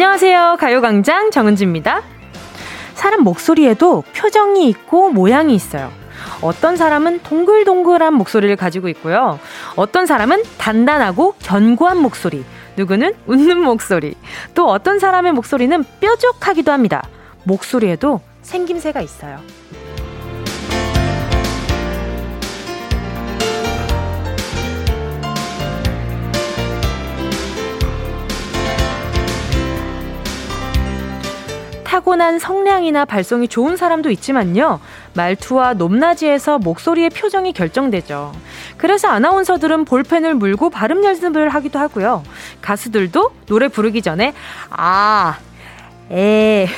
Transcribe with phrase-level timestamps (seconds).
[0.00, 0.56] 안녕하세요.
[0.58, 2.00] 가요광장 정은지입니다.
[2.94, 5.92] 사람 목소리에도 표정이 있고 모양이 있어요.
[6.40, 9.38] 어떤 사람은 동글동글한 목소리를 가지고 있고요.
[9.76, 12.46] 어떤 사람은 단단하고 견고한 목소리,
[12.78, 14.14] 누구는 웃는 목소리,
[14.54, 17.02] 또 어떤 사람의 목소리는 뾰족하기도 합니다.
[17.44, 19.38] 목소리에도 생김새가 있어요.
[31.90, 34.78] 타고난 성량이나 발성이 좋은 사람도 있지만요.
[35.14, 38.30] 말투와 높낮이에서 목소리의 표정이 결정되죠.
[38.76, 42.22] 그래서 아나운서들은 볼펜을 물고 발음 연습을 하기도 하고요.
[42.62, 44.34] 가수들도 노래 부르기 전에
[44.70, 45.36] 아,
[46.12, 46.68] 에,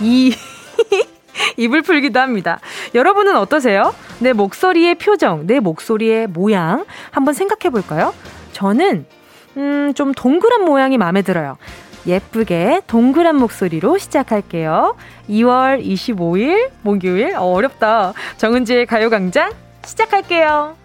[0.00, 0.34] 이
[1.56, 2.60] 입을 풀기도 합니다.
[2.94, 3.94] 여러분은 어떠세요?
[4.18, 8.12] 내 목소리의 표정, 내 목소리의 모양 한번 생각해 볼까요?
[8.52, 9.06] 저는
[9.56, 11.56] 음, 좀 동그란 모양이 마음에 들어요.
[12.06, 14.96] 예쁘게 동그란 목소리로 시작할게요.
[15.28, 18.12] 2월 25일 목요일 어, 어렵다.
[18.36, 19.52] 정은지의 가요광장
[19.84, 20.76] 시작할게요.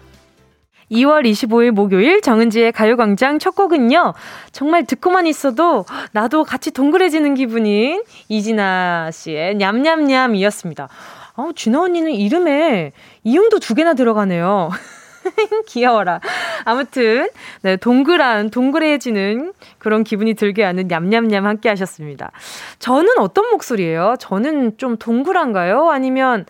[0.90, 4.14] 2월 25일 목요일 정은지의 가요광장 첫 곡은요.
[4.50, 10.88] 정말 듣고만 있어도 나도 같이 동그래지는 기분인 이진아 씨의 냠냠냠이었습니다.
[11.36, 14.70] 어, 진아 언니는 이름에 이응도 두 개나 들어가네요.
[15.66, 16.20] 귀여워라.
[16.64, 17.28] 아무튼,
[17.62, 22.32] 네, 동그란, 동그래지는 그런 기분이 들게 하는 냠냠냠 함께 하셨습니다.
[22.78, 24.16] 저는 어떤 목소리예요?
[24.18, 25.90] 저는 좀 동그란가요?
[25.90, 26.46] 아니면,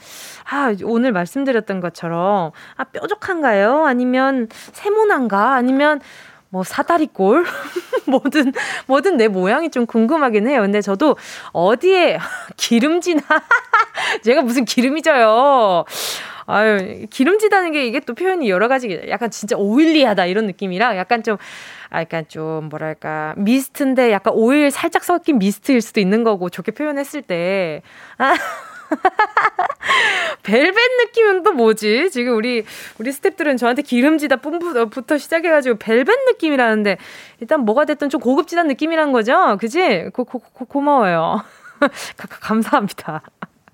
[0.51, 3.85] 아, 오늘 말씀드렸던 것처럼, 아, 뾰족한가요?
[3.87, 5.55] 아니면 세모난가?
[5.55, 6.01] 아니면,
[6.53, 7.45] 뭐 사다리꼴
[8.07, 8.53] 뭐든
[8.87, 10.63] 뭐든 내 모양이 좀 궁금하긴 해요.
[10.63, 11.17] 근데 저도
[11.53, 12.19] 어디에
[12.57, 13.23] 기름지나
[14.23, 15.85] 제가 무슨 기름이 져요.
[16.51, 21.37] 아유, 기름지다는 게 이게 또 표현이 여러 가지, 약간 진짜 오일리하다 이런 느낌이라 약간 좀,
[21.91, 27.23] 아, 약간 좀 뭐랄까, 미스트인데 약간 오일 살짝 섞인 미스트일 수도 있는 거고, 좋게 표현했을
[27.23, 27.83] 때.
[28.19, 28.35] 아.
[30.43, 32.11] 벨벳 느낌은 또 뭐지?
[32.11, 32.65] 지금 우리,
[32.99, 36.97] 우리 스탭들은 저한테 기름지다 뿜부터 시작해가지고 벨벳 느낌이라는데,
[37.41, 39.57] 일단 뭐가 됐든 좀 고급지단 느낌이란 거죠?
[39.61, 40.11] 그지?
[40.13, 41.45] 고, 고, 고, 고마워요.
[42.41, 43.23] 감사합니다.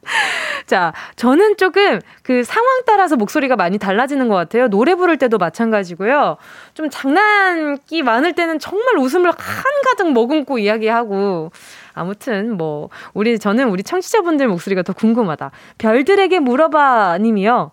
[0.66, 4.68] 자, 저는 조금 그 상황 따라서 목소리가 많이 달라지는 것 같아요.
[4.68, 6.36] 노래 부를 때도 마찬가지고요.
[6.74, 11.50] 좀 장난기 많을 때는 정말 웃음을 한가득 머금고 이야기하고.
[11.94, 15.50] 아무튼 뭐 우리 저는 우리 청취자분들 목소리가 더 궁금하다.
[15.78, 17.70] 별들에게 물어봐 님이요.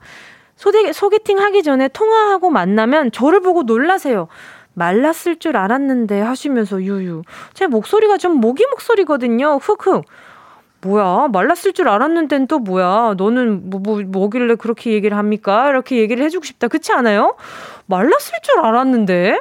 [0.56, 4.28] 소개, 소개팅 하기 전에 통화하고 만나면 저를 보고 놀라세요.
[4.76, 7.24] 말랐을 줄 알았는데 하시면서 유유.
[7.54, 9.58] 제 목소리가 좀 모기 목소리거든요.
[9.58, 10.06] 흑흑.
[10.84, 11.30] 뭐야?
[11.32, 13.16] 말랐을 줄 알았는데 또 뭐야?
[13.18, 15.70] 너는 뭐, 뭐 뭐길래 그렇게 얘기를 합니까?
[15.70, 16.68] 이렇게 얘기를 해주고 싶다.
[16.68, 17.36] 그렇지 않아요?
[17.88, 19.40] 말랐을 줄 알았는데?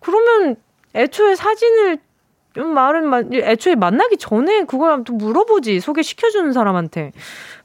[0.00, 0.56] 그러면
[0.94, 1.98] 애초에 사진을
[2.56, 5.80] 말은 애초에 만나기 전에 그걸 또 물어보지.
[5.80, 7.12] 소개시켜주는 사람한테.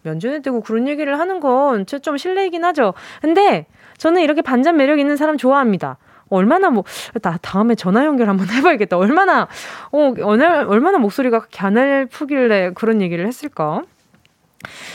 [0.04, 2.94] 면전에 대고 그런 얘기를 하는 건 좀 실례이긴 하죠.
[3.22, 3.68] 근데
[3.98, 5.98] 저는 이렇게 반전 매력 있는 사람 좋아합니다
[6.32, 6.84] 얼마나 뭐,
[7.22, 8.98] 나 다음에 전화 연결 한번 해봐야겠다.
[8.98, 9.48] 얼마나,
[9.92, 13.82] 어, 얼마나, 목소리가 갸날프길래 그런 얘기를 했을까?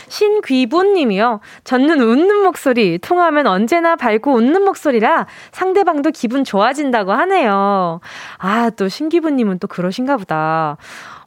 [0.08, 1.40] 신귀본 님이요.
[1.64, 8.00] 저는 웃는 목소리, 통하면 언제나 밝고 웃는 목소리라 상대방도 기분 좋아진다고 하네요.
[8.38, 10.76] 아, 또 신귀본 님은 또 그러신가 보다.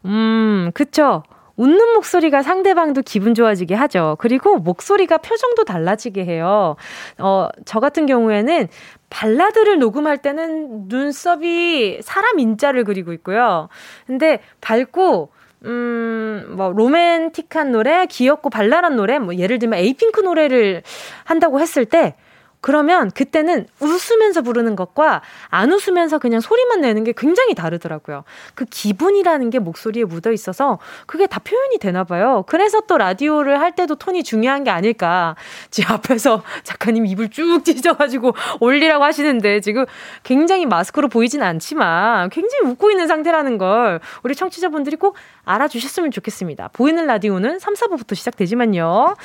[0.05, 1.23] 음, 그쵸.
[1.57, 4.15] 웃는 목소리가 상대방도 기분 좋아지게 하죠.
[4.19, 6.77] 그리고 목소리가 표정도 달라지게 해요.
[7.17, 8.69] 어, 저 같은 경우에는
[9.09, 13.69] 발라드를 녹음할 때는 눈썹이 사람 인자를 그리고 있고요.
[14.05, 15.31] 근데 밝고
[15.65, 20.83] 음, 뭐, 로맨틱한 노래, 귀엽고 발랄한 노래, 뭐, 예를 들면 에이핑크 노래를
[21.25, 22.15] 한다고 했을 때,
[22.61, 28.23] 그러면 그때는 웃으면서 부르는 것과 안 웃으면서 그냥 소리만 내는 게 굉장히 다르더라고요.
[28.53, 32.43] 그 기분이라는 게 목소리에 묻어 있어서 그게 다 표현이 되나 봐요.
[32.47, 35.35] 그래서 또 라디오를 할 때도 톤이 중요한 게 아닐까.
[35.71, 39.85] 제 앞에서 작가님 입을 쭉 찢어가지고 올리라고 하시는데 지금
[40.23, 46.69] 굉장히 마스크로 보이진 않지만 굉장히 웃고 있는 상태라는 걸 우리 청취자분들이 꼭 알아주셨으면 좋겠습니다.
[46.73, 49.15] 보이는 라디오는 3, 4부부터 시작되지만요.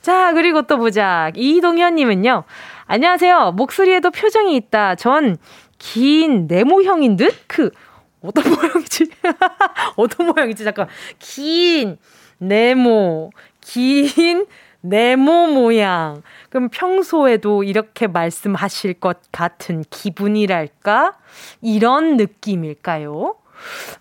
[0.00, 1.30] 자, 그리고 또 보자.
[1.34, 2.44] 이동현님은요.
[2.86, 3.52] 안녕하세요.
[3.52, 4.94] 목소리에도 표정이 있다.
[4.94, 5.36] 전
[5.82, 7.34] 긴 네모형인 듯?
[7.46, 7.70] 그,
[8.20, 9.10] 어떤 모양이지?
[9.96, 10.62] 어떤 모양이지?
[10.62, 10.88] 잠깐.
[11.18, 11.96] 긴
[12.36, 13.30] 네모.
[13.62, 14.44] 긴
[14.82, 16.22] 네모 모양.
[16.50, 21.16] 그럼 평소에도 이렇게 말씀하실 것 같은 기분이랄까?
[21.62, 23.36] 이런 느낌일까요?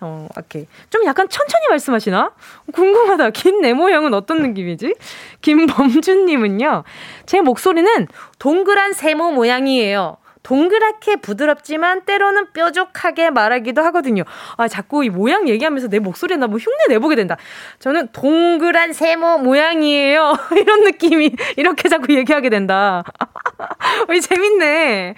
[0.02, 0.68] 어, 오케이.
[0.90, 2.32] 좀 약간 천천히 말씀하시나?
[2.74, 3.32] 궁금하다.
[3.32, 4.96] 긴 네모형은 어떤 느낌이지?
[5.42, 6.84] 김범준님은요,
[7.26, 8.08] 제 목소리는
[8.40, 10.18] 동그란 세모 모양이에요.
[10.44, 14.24] 동그랗게 부드럽지만 때로는 뾰족하게 말하기도 하거든요.
[14.58, 17.38] 아, 자꾸 이 모양 얘기하면서 내 목소리에 나뭐 흉내 내보게 된다.
[17.80, 20.36] 저는 동그란 세모 모양이에요.
[20.56, 23.04] 이런 느낌이 이렇게 자꾸 얘기하게 된다.
[24.08, 25.16] 어, 재밌네.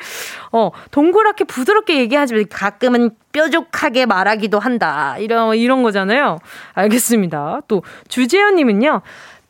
[0.51, 5.15] 어, 동그랗게 부드럽게 얘기하지만 가끔은 뾰족하게 말하기도 한다.
[5.19, 6.39] 이런, 이런 거잖아요.
[6.73, 7.61] 알겠습니다.
[7.67, 9.01] 또, 주재현님은요.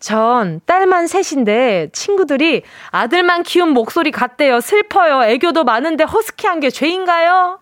[0.01, 4.59] 전 딸만 셋인데 친구들이 아들만 키운 목소리 같대요.
[4.59, 5.24] 슬퍼요.
[5.24, 7.59] 애교도 많은데 허스키한 게 죄인가요?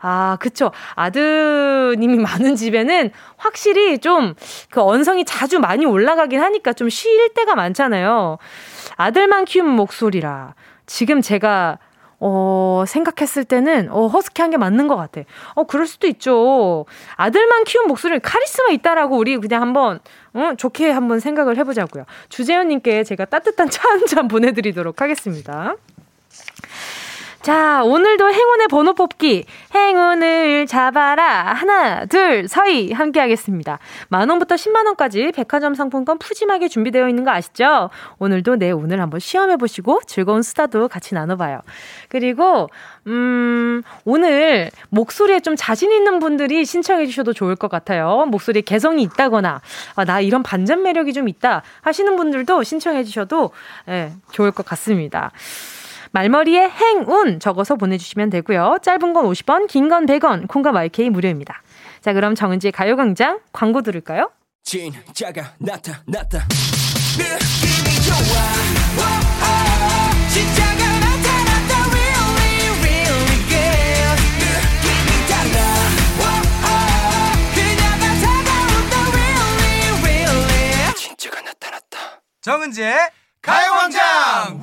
[0.00, 0.70] 아, 그쵸.
[0.94, 4.34] 아드님이 많은 집에는 확실히 좀
[4.70, 8.38] 그 언성이 자주 많이 올라가긴 하니까 좀쉴 때가 많잖아요.
[8.96, 10.54] 아들만 키운 목소리라.
[10.86, 11.78] 지금 제가
[12.20, 15.20] 어, 생각했을 때는, 어, 허스키한 게 맞는 것 같아.
[15.54, 16.84] 어, 그럴 수도 있죠.
[17.14, 20.00] 아들만 키운 목소리는 카리스마 있다라고 우리 그냥 한번,
[20.34, 22.04] 어, 좋게 한번 생각을 해보자고요.
[22.28, 25.74] 주재현님께 제가 따뜻한 차 한 잔 보내드리도록 하겠습니다.
[27.40, 29.44] 자, 오늘도 행운의 번호 뽑기.
[29.72, 31.52] 행운을 잡아라.
[31.54, 32.92] 하나, 둘, 서희.
[32.92, 33.78] 함께 하겠습니다.
[34.08, 37.90] 만원부터 10만원까지 백화점 상품권 푸짐하게 준비되어 있는 거 아시죠?
[38.18, 41.60] 오늘도 내 운을 한번 시험해보시고 즐거운 수다도 같이 나눠봐요.
[42.08, 42.68] 그리고,
[43.06, 48.26] 음, 오늘 목소리에 좀 자신 있는 분들이 신청해 주셔도 좋을 것 같아요.
[48.26, 49.60] 목소리에 개성이 있다거나,
[49.94, 53.52] 아, 나 이런 반전 매력이 좀 있다 하시는 분들도 신청해 주셔도,
[53.88, 55.30] 예, 좋을 것 같습니다.
[56.22, 58.78] 말머리에 행운 적어서 보내주시면 되고요.
[58.82, 61.62] 짧은 건 50원, 긴 건 100원, 콩과 마이케이 무료입니다.
[62.00, 64.30] 자, 그럼 정은지의 가요광장 광고 들을까요?
[64.64, 66.46] 진짜가 나타났다.
[67.18, 68.18] 느낌이 좋아.
[68.98, 69.00] 오,
[70.28, 71.72] 진짜가 나타났다.
[71.86, 74.18] Really, really good.
[74.42, 75.56] 느낌이 달라.
[76.18, 76.22] 오,
[77.54, 78.94] 그녀가 다가온다.
[79.14, 80.94] Really, really.
[80.96, 81.96] 진짜가 나타났다.
[82.42, 82.96] 정은지의
[83.40, 84.60] 가요광장!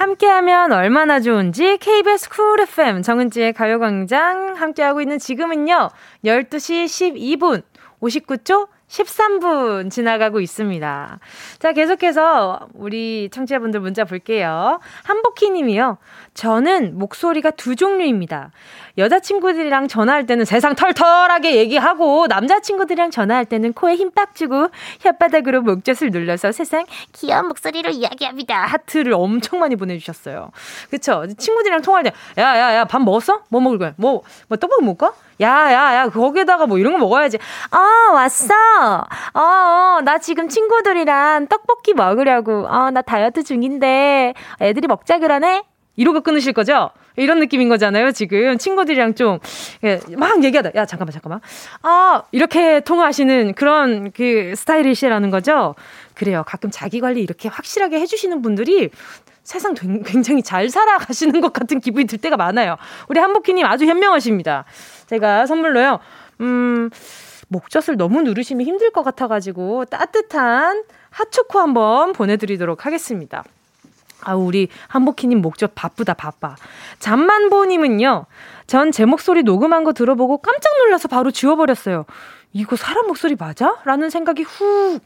[0.00, 5.90] 함께하면 얼마나 좋은지 KBS 쿨 FM 정은지의 가요광장 함께하고 있는 지금은요
[6.24, 7.62] 12시 12분
[8.00, 11.18] 59초 13분 지나가고 있습니다.
[11.58, 14.80] 자, 계속해서 우리 청취자분들 문자 볼게요.
[15.04, 15.98] 한복희 님이요.
[16.50, 18.50] 저는 목소리가 두 종류입니다.
[18.96, 24.68] 여자친구들이랑 전화할 때는 세상 털털하게 얘기하고 남자친구들이랑 전화할 때는 코에 힘 빡 주고
[25.04, 28.64] 혓바닥으로 목젖을 눌러서 세상 귀여운 목소리로 이야기합니다.
[28.64, 30.50] 하트를 엄청 많이 보내주셨어요.
[30.90, 31.26] 그쵸?
[31.36, 33.42] 친구들이랑 통화할 때 야 야 야 밥 먹었어?
[33.50, 33.92] 뭐 먹을 거야?
[33.96, 35.12] 뭐, 뭐 떡볶이 먹을까?
[35.42, 37.38] 야, 야, 야, 거기에다가 뭐 이런 거 먹어야지.
[37.70, 38.54] 아, 왔어.
[39.34, 42.66] 어, 어, 나 지금 친구들이랑 떡볶이 먹으려고.
[42.66, 45.64] 어, 나 다이어트 중인데 애들이 먹자 그러네?
[46.00, 46.88] 이러고 끊으실 거죠?
[47.16, 48.56] 이런 느낌인 거잖아요, 지금.
[48.56, 49.38] 친구들이랑 좀,
[49.84, 50.70] 예, 막 얘기하다.
[50.74, 51.40] 야, 잠깐만, 잠깐만.
[51.82, 55.74] 아, 이렇게 통화하시는 그런 그 스타일이시라는 거죠?
[56.14, 56.42] 그래요.
[56.46, 58.88] 가끔 자기 관리 이렇게 확실하게 해주시는 분들이
[59.42, 62.78] 세상 굉장히 잘 살아가시는 것 같은 기분이 들 때가 많아요.
[63.08, 64.64] 우리 한복희님 아주 현명하십니다.
[65.06, 65.98] 제가 선물로요,
[66.40, 66.88] 음,
[67.48, 73.44] 목젖을 너무 누르시면 힘들 것 같아가지고 따뜻한 핫초코 한번 보내드리도록 하겠습니다.
[74.22, 76.56] 아, 우리 한복희님 목젖 바쁘다, 바빠.
[76.98, 78.26] 잠만보님은요,
[78.66, 82.04] 전 제 목소리 녹음한 거 들어보고 깜짝 놀라서 바로 지워버렸어요.
[82.52, 83.76] 이거 사람 목소리 맞아?
[83.84, 85.00] 라는 생각이 훅.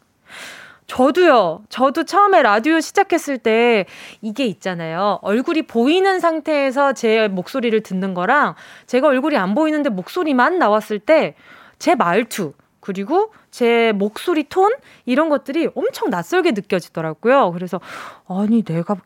[0.86, 1.62] 저도요.
[1.70, 3.86] 저도 처음에 라디오 시작했을 때
[4.20, 5.18] 이게 있잖아요.
[5.22, 8.54] 얼굴이 보이는 상태에서 제 목소리를 듣는 거랑
[8.86, 11.34] 제가 얼굴이 안 보이는데 목소리만 나왔을 때
[11.78, 14.70] 제 말투, 그리고 제 목소리 톤
[15.06, 17.50] 이런 것들이 엄청 낯설게 느껴지더라고요.
[17.52, 17.80] 그래서
[18.28, 18.96] 아니 내가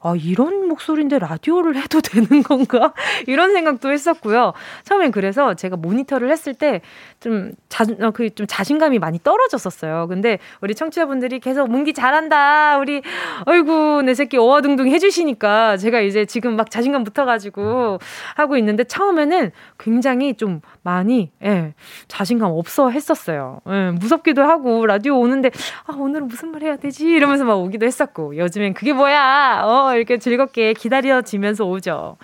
[0.00, 2.92] 아, 이런 목소리인데 라디오를 해도 되는 건가?
[3.26, 4.52] 이런 생각도 했었고요.
[4.84, 6.80] 처음엔 그래서 제가 모니터를 했을 때
[7.20, 10.06] 좀 자, 어, 그좀 자신감이 많이 떨어졌었어요.
[10.08, 12.78] 근데 우리 청취자분들이 계속 문기 잘한다.
[12.78, 13.02] 우리,
[13.46, 17.98] 어이구, 내 새끼 어와둥둥 해주시니까 제가 이제 지금 막 자신감 붙어가지고
[18.36, 21.74] 하고 있는데 처음에는 굉장히 좀 많이, 예,
[22.08, 23.60] 자신감 없어 했었어요.
[23.68, 25.50] 예, 무섭기도 하고 라디오 오는데,
[25.86, 27.08] 아, 오늘은 무슨 말 해야 되지?
[27.08, 29.62] 이러면서 막 오기도 했었고, 요즘엔 그게 뭐야?
[29.66, 32.18] 어, 이렇게 즐겁게 기다려지면서 오죠.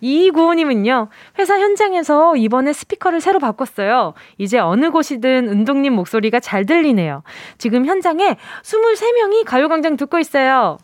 [0.00, 4.14] 이구호님은요, 회사 현장에서 이번에 스피커를 새로 바꿨어요.
[4.38, 7.24] 이제 어느 곳이든 은동님 목소리가 잘 들리네요.
[7.58, 10.78] 지금 현장에 23명이 가요광장 듣고 있어요.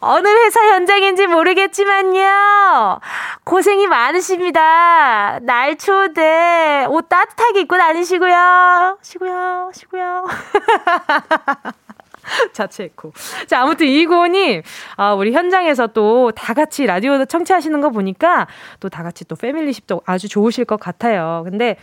[0.00, 3.00] 어느 회사 현장인지 모르겠지만요.
[3.44, 5.40] 고생이 많으십니다.
[5.42, 8.98] 날 추운데 옷 따뜻하게 입고 다니시고요.
[9.02, 10.24] 쉬고요, 쉬고요.
[12.52, 13.12] 자체 에코.
[13.46, 14.62] 자, 아무튼 이고님,
[14.96, 18.46] 아, 우리 현장에서 또 다 같이 라디오 청취하시는 거 보니까
[18.80, 21.42] 또 다 같이 또 familyship도 아주 좋으실 것 같아요.
[21.44, 21.76] 근데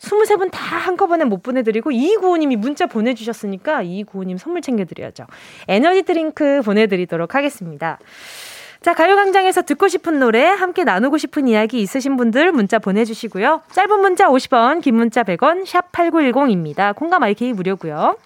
[0.00, 5.26] 23분 다 한꺼번에 못 보내드리고 이구호님이 문자 보내주셨으니까 이구호님 선물 챙겨드려야죠.
[5.68, 7.98] 에너지 드링크 보내드리도록 하겠습니다.
[8.80, 13.62] 자, 가요광장에서 듣고 싶은 노래, 함께 나누고 싶은 이야기 있으신 분들 문자 보내주시고요.
[13.70, 16.94] 짧은 문자 50원, 긴 문자 100원, 샵 8910입니다.
[16.96, 18.16] 콩과 마이케이 무료고요.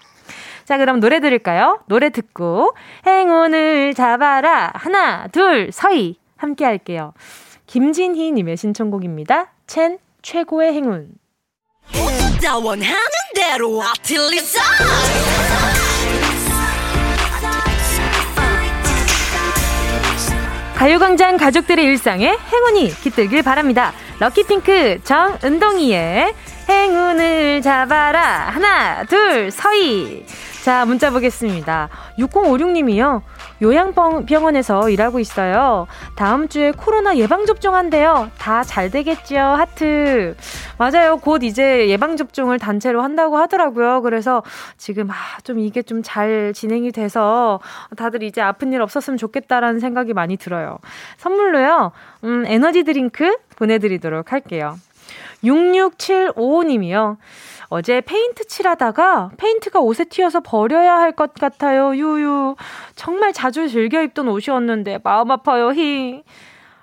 [0.67, 1.79] 자, 그럼 노래 들을까요?
[1.87, 4.73] 노래 듣고 행운을 잡아라.
[4.75, 6.19] 하나, 둘, 서희.
[6.35, 7.13] 함께 할게요.
[7.67, 9.53] 김진희 님의 신청곡입니다.
[9.65, 11.07] 첸 최고의 행운.
[20.75, 23.93] 가요광장 가족들의 일상에 행운이 깃들길 바랍니다.
[24.19, 26.33] 럭키핑크 정은동이의
[26.67, 28.49] 행운을 잡아라.
[28.49, 30.25] 하나, 둘, 서희.
[30.67, 31.87] 자, 문자 보겠습니다.
[32.19, 33.21] 6056님이요.
[33.61, 35.87] 요양병원에서 일하고 있어요.
[36.17, 38.31] 다음 주에 코로나 예방접종한대요.
[38.37, 39.37] 다 잘 되겠죠?
[39.37, 40.35] 하트.
[40.77, 41.19] 맞아요.
[41.19, 44.01] 곧 이제 예방접종을 단체로 한다고 하더라고요.
[44.01, 44.43] 그래서
[44.75, 45.13] 지금, 아,
[45.45, 47.61] 좀 이게 좀 잘 진행이 돼서
[47.95, 50.79] 다들 이제 아픈 일 없었으면 좋겠다라는 생각이 많이 들어요.
[51.15, 51.93] 선물로요,
[52.25, 54.75] 음, 에너지 드링크 보내드리도록 할게요.
[55.45, 57.15] 6675님이요.
[57.69, 61.95] 어제 페인트 칠하다가 페인트가 옷에 튀어서 버려야 할 것 같아요.
[61.95, 62.55] 유유.
[62.95, 65.71] 정말 자주 즐겨 입던 옷이었는데 마음 아파요.
[65.71, 66.23] 히.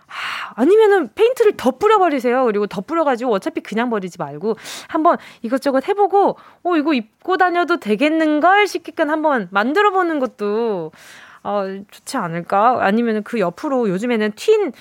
[0.06, 2.44] 하, 아니면은 페인트를 더 뿌려버리세요.
[2.44, 4.56] 그리고 더 뿌려가지고 어차피 그냥 버리지 말고
[4.88, 10.92] 한번 이것저것 해보고, 어, 이거 입고 다녀도 되겠는걸 싶게끔 한번 만들어보는 것도
[11.42, 12.78] 어, 좋지 않을까?
[12.80, 14.72] 아니면 그 옆으로 요즘에는 튄,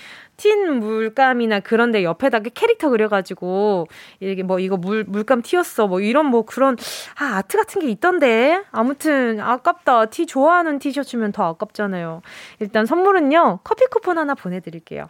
[0.44, 3.88] 튄 물감이나 그런데 옆에다가 캐릭터 그려가지고
[4.20, 6.78] 이게 뭐 이거 물 물감 튀었어 뭐 이런 뭐 그런
[7.20, 12.22] 아 아트 같은 게 있던데 아무튼 아깝다 티 좋아하는 티셔츠면 더 아깝잖아요
[12.60, 15.08] 일단 선물은요 커피 쿠폰 하나 보내드릴게요.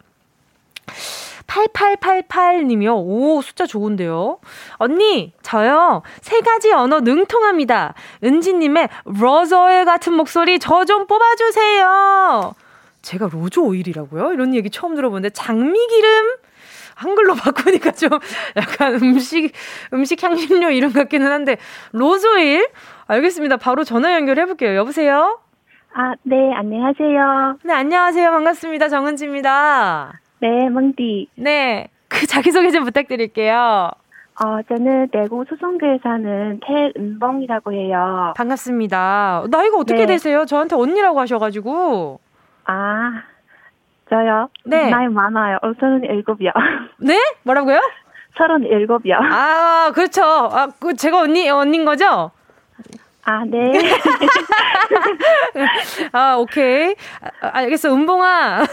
[1.46, 2.94] 8888님이요.
[2.96, 4.38] 오, 숫자 좋은데요.
[4.76, 6.02] 언니, 저요.
[6.20, 7.94] 세 가지 언어 능통합니다.
[8.22, 12.54] 은지님의 rose oil 같은 목소리 저 좀 뽑아주세요.
[13.04, 14.32] 제가 rose oil이라고요?
[14.32, 16.36] 이런 얘기 처음 들어보는데 장미기름
[16.96, 18.10] 한글로 바꾸니까 좀
[18.56, 19.52] 약간 음식
[19.92, 21.58] 음식 향신료 이름 같기는 한데
[21.92, 22.66] rose oil
[23.06, 23.58] 알겠습니다.
[23.58, 24.74] 바로 전화 연결해 볼게요.
[24.74, 25.38] 여보세요?
[25.96, 27.58] 아, 네, 안녕하세요.
[27.62, 28.30] 네, 안녕하세요.
[28.30, 28.88] 반갑습니다.
[28.88, 30.20] 정은지입니다.
[30.40, 31.28] 네, 멍디.
[31.36, 31.88] 네.
[32.08, 33.90] 그 자기소개 좀 부탁드릴게요.
[34.42, 38.34] 어, 저는 대구 수성구에 사는 태은봉이라고 해요.
[38.36, 39.44] 반갑습니다.
[39.50, 40.06] 나이가 어떻게 네.
[40.06, 40.44] 되세요?
[40.46, 42.18] 저한테 언니라고 하셔가지고.
[42.66, 43.22] 아,
[44.10, 44.48] 저요?
[44.64, 44.90] 네.
[44.90, 45.58] 나이 많아요.
[45.62, 46.50] 어, 서른 일곱이요.
[46.98, 47.18] 네?
[47.42, 47.80] 뭐라고요?
[48.36, 49.16] 서른 일곱이요.
[49.20, 50.22] 아, 그렇죠.
[50.22, 52.30] 아, 그 제가 언니, 언닌 거죠?
[53.26, 53.72] 아, 네.
[56.12, 56.94] 아, 오케이.
[57.40, 57.94] 아, 알겠어.
[57.94, 58.64] 은봉아.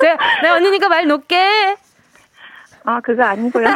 [0.00, 1.76] 내가, 내가 언니니까 말 놓게.
[2.84, 3.66] 아, 그거 아니고요.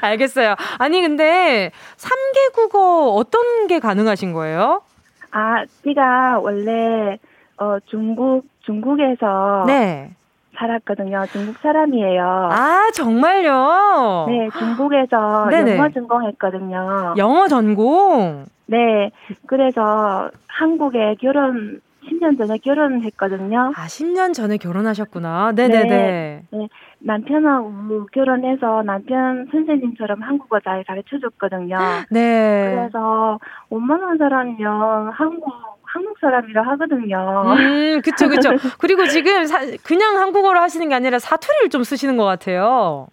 [0.00, 0.54] 알겠어요.
[0.78, 4.82] 아니, 근데 3개 국어 어떤 게 가능하신 거예요?
[5.30, 7.18] 아, 제가 원래
[7.58, 10.10] 어 중국 중국에서 네.
[10.56, 11.26] 살았거든요.
[11.32, 12.22] 중국 사람이에요.
[12.50, 14.26] 아, 정말요?
[14.28, 15.48] 네, 중국에서.
[15.52, 17.14] 영어 전공했거든요.
[17.16, 18.44] 영어 전공?
[18.66, 19.10] 네.
[19.46, 23.72] 그래서 한국에 결혼 10년 전에 결혼했거든요.
[23.76, 25.52] 아, 10년 전에 결혼하셨구나.
[25.54, 25.86] 네네네.
[25.86, 26.68] 네, 네.
[27.00, 31.76] 남편하고 결혼해서 남편 선생님처럼 한국어 잘 가르쳐 줬거든요.
[32.10, 32.74] 네.
[32.74, 33.38] 그래서
[33.70, 35.46] 웬만한 사람이면 한국
[35.82, 37.54] 한국 사람이라 하거든요.
[37.56, 38.50] 음, 그쵸, 그쵸.
[38.78, 43.06] 그리고 지금 사, 그냥 한국어로 하시는 게 아니라 사투리를 좀 쓰시는 것 같아요.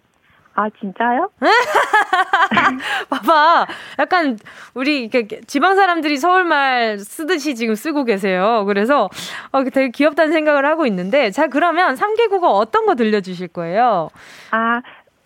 [0.56, 1.30] 아, 진짜요?
[3.10, 3.66] 봐봐.
[3.98, 4.38] 약간,
[4.74, 5.10] 우리,
[5.46, 8.64] 지방 사람들이 서울 말 쓰듯이 지금 쓰고 계세요.
[8.66, 9.10] 그래서,
[9.52, 14.08] 어, 되게 귀엽다는 생각을 하고 있는데, 자, 그러면 3개 국어 어떤 거 들려주실 거예요?
[14.50, 14.80] 아,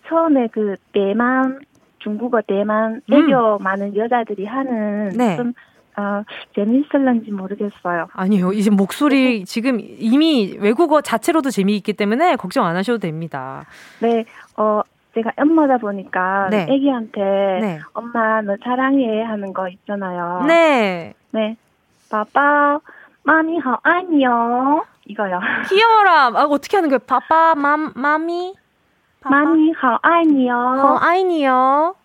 [0.09, 1.61] 처음에 그, 대만,
[1.99, 3.13] 중국어 대만, 음.
[3.13, 3.63] 애교 음.
[3.63, 5.37] 많은 여자들이 하는, 네.
[5.37, 5.53] 좀,
[5.95, 8.07] 아, 재미있을런지 모르겠어요.
[8.11, 8.51] 아니요.
[8.51, 13.65] 이제 목소리 지금 이미 외국어 자체로도 재미있기 때문에 걱정 안 하셔도 됩니다.
[13.99, 14.25] 네.
[14.57, 14.81] 어,
[15.13, 16.65] 제가 엄마다 보니까 네.
[16.69, 17.19] 애기한테
[17.61, 17.79] 네.
[17.93, 20.45] 엄마 너 사랑해 하는 거 있잖아요.
[20.47, 21.13] 네.
[21.31, 21.57] 네.
[22.09, 22.79] 빠빠
[23.23, 25.39] 마미 하 아니요 이거요.
[25.69, 26.27] 귀여워라.
[26.27, 26.99] 아, 어떻게 하는 거예요?
[26.99, 28.55] 빠빠 맘 마미
[29.23, 30.53] 마미 하 아니요.
[30.55, 31.95] 하 아니요.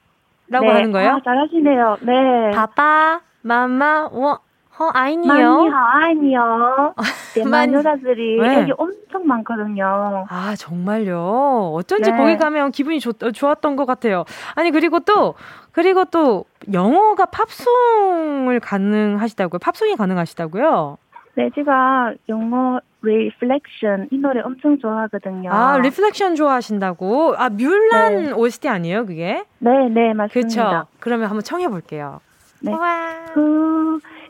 [0.48, 0.72] 라고 네.
[0.72, 1.10] 하는 거예요?
[1.12, 1.98] 아, 잘하시네요.
[2.02, 2.50] 네.
[2.54, 4.40] 빠빠 마마 워
[4.78, 5.32] 허, 아이니요?
[5.32, 6.94] 많이요, 아이니요.
[7.34, 8.60] 대만 여자들이 네.
[8.62, 10.26] 애기 엄청 많거든요.
[10.28, 11.72] 아, 정말요?
[11.74, 12.16] 어쩐지 네.
[12.16, 14.24] 거기 가면 기분이 좋, 좋았던 것 같아요.
[14.54, 15.34] 아니, 그리고 또,
[15.72, 19.58] 그리고 또, 영어가 팝송을 가능하시다고요?
[19.58, 20.98] 팝송이 가능하시다고요?
[21.36, 25.50] 네, 제가 영어 Reflection 이 노래 엄청 좋아하거든요.
[25.52, 27.34] 아, Reflection 좋아하신다고?
[27.36, 28.32] 아, 뮬란 네.
[28.32, 29.44] OST 아니에요, 그게?
[29.58, 30.30] 네, 네, 맞습니다.
[30.32, 30.86] 그렇죠.
[30.98, 32.20] 그러면 한번 청해 볼게요.
[32.62, 32.72] 네.
[32.72, 33.26] 와.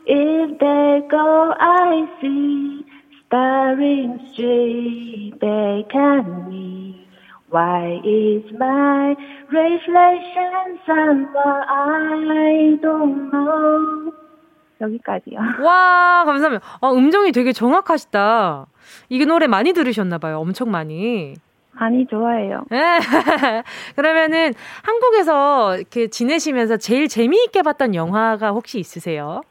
[0.09, 2.85] If they go, I see.
[3.27, 6.95] Staring straight back at me.
[7.49, 9.15] Why is my
[9.51, 14.13] reflection someone I don't know?
[14.79, 15.39] 여기까지요.
[15.63, 16.65] 와, 감사합니다.
[16.79, 18.67] 어, 음정이 되게 정확하시다.
[19.09, 20.39] 이 노래 많이 들으셨나봐요.
[20.39, 21.33] 엄청 많이.
[21.73, 22.63] 많이 좋아해요.
[22.69, 22.99] 네.
[23.95, 29.41] 그러면은 한국에서 이렇게 지내시면서 제일 재미있게 봤던 영화가 혹시 있으세요?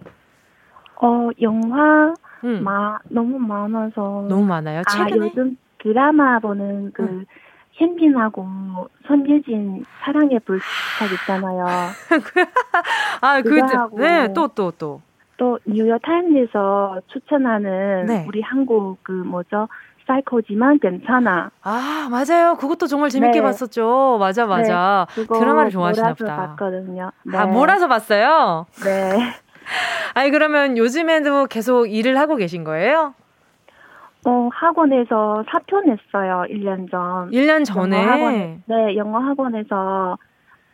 [1.03, 2.63] 어, 영화 음.
[2.63, 4.27] 마, 너무 많아서.
[4.29, 4.81] 너무 많아요?
[4.87, 5.21] 아, 최근에?
[5.21, 7.25] 아, 요즘 드라마 보는 그 음.
[7.73, 8.47] 현빈하고
[9.07, 11.65] 손예진 사랑의 불시착 있잖아요.
[13.21, 13.61] 아, 그,
[14.01, 15.01] 네, 또, 또, 또.
[15.39, 18.25] 또 뉴욕 타임즈에서 추천하는 네.
[18.27, 19.69] 우리 한국 그 뭐죠?
[20.07, 21.51] 사이코지만 괜찮아.
[21.63, 22.57] 아 맞아요.
[22.57, 23.43] 그것도 정말 재밌게 네.
[23.43, 24.17] 봤었죠.
[24.19, 25.07] 맞아 맞아.
[25.17, 26.37] 네, 드라마를 좋아하시나 보다.
[26.37, 27.11] 봤거든요.
[27.25, 27.37] 네.
[27.37, 28.67] 아 몰아서 봤어요.
[28.85, 29.35] 네.
[30.15, 33.15] 아니 그러면 요즘에도 계속 일을 하고 계신 거예요?
[34.25, 36.45] 어, 학원에서 사표 냈어요.
[36.49, 37.31] 1년 전.
[37.31, 37.97] 1년 전에?
[37.97, 40.19] 영어 학원, 네, 영어 학원에서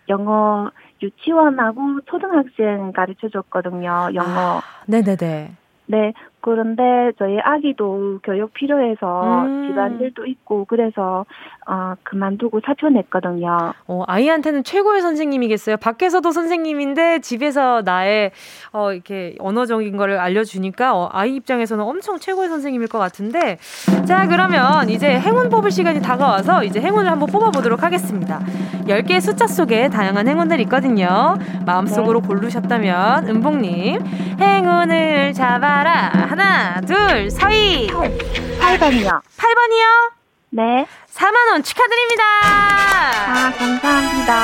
[0.08, 0.70] 영어
[1.02, 4.08] 유치원하고 초등학생 가르쳐 줬거든요.
[4.14, 4.58] 영어.
[4.58, 5.52] 아, 네네네.
[5.87, 9.68] 네, 그런데 저희 아기도 교육 필요해서 음.
[9.68, 11.25] 집안일도 있고 그래서
[11.66, 13.72] 어 그만두고 사표 냈거든요.
[13.87, 15.76] 어 아이한테는 최고의 선생님이겠어요.
[15.76, 18.32] 밖에서도 선생님인데 집에서 나의
[18.72, 23.58] 어 이렇게 언어적인 거를 알려주니까 어, 아이 입장에서는 엄청 최고의 선생님일 것 같은데
[24.04, 28.40] 자 그러면 이제 행운 뽑을 시간이 다가와서 이제 행운을 한번 뽑아보도록 하겠습니다.
[28.87, 31.37] 10개의 숫자 속에 다양한 행운들이 있거든요.
[31.64, 32.26] 마음속으로 네.
[32.26, 34.00] 고르셨다면 은봉님
[34.40, 36.32] 행운을 잡아라.
[36.33, 37.89] 하나, 둘, 서희.
[37.89, 39.21] 8번이요.
[39.37, 40.12] 8번이요?
[40.49, 40.87] 네.
[41.11, 42.23] 4만원 축하드립니다.
[42.43, 44.35] 아, 감사합니다.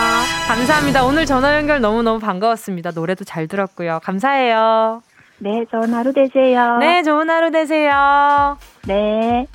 [0.49, 1.05] 감사합니다.
[1.07, 2.91] 오늘 전화 연결 너무너무 반가웠습니다.
[2.91, 4.01] 노래도 잘 들었고요.
[4.03, 5.03] 감사해요.
[5.39, 6.77] 네, 좋은 하루 되세요.
[6.77, 8.59] 네, 좋은 하루 되세요.
[8.87, 9.47] 네.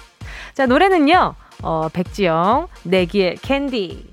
[0.55, 4.12] 자, 노래는요, 어, 백지영, 내기의 캔디.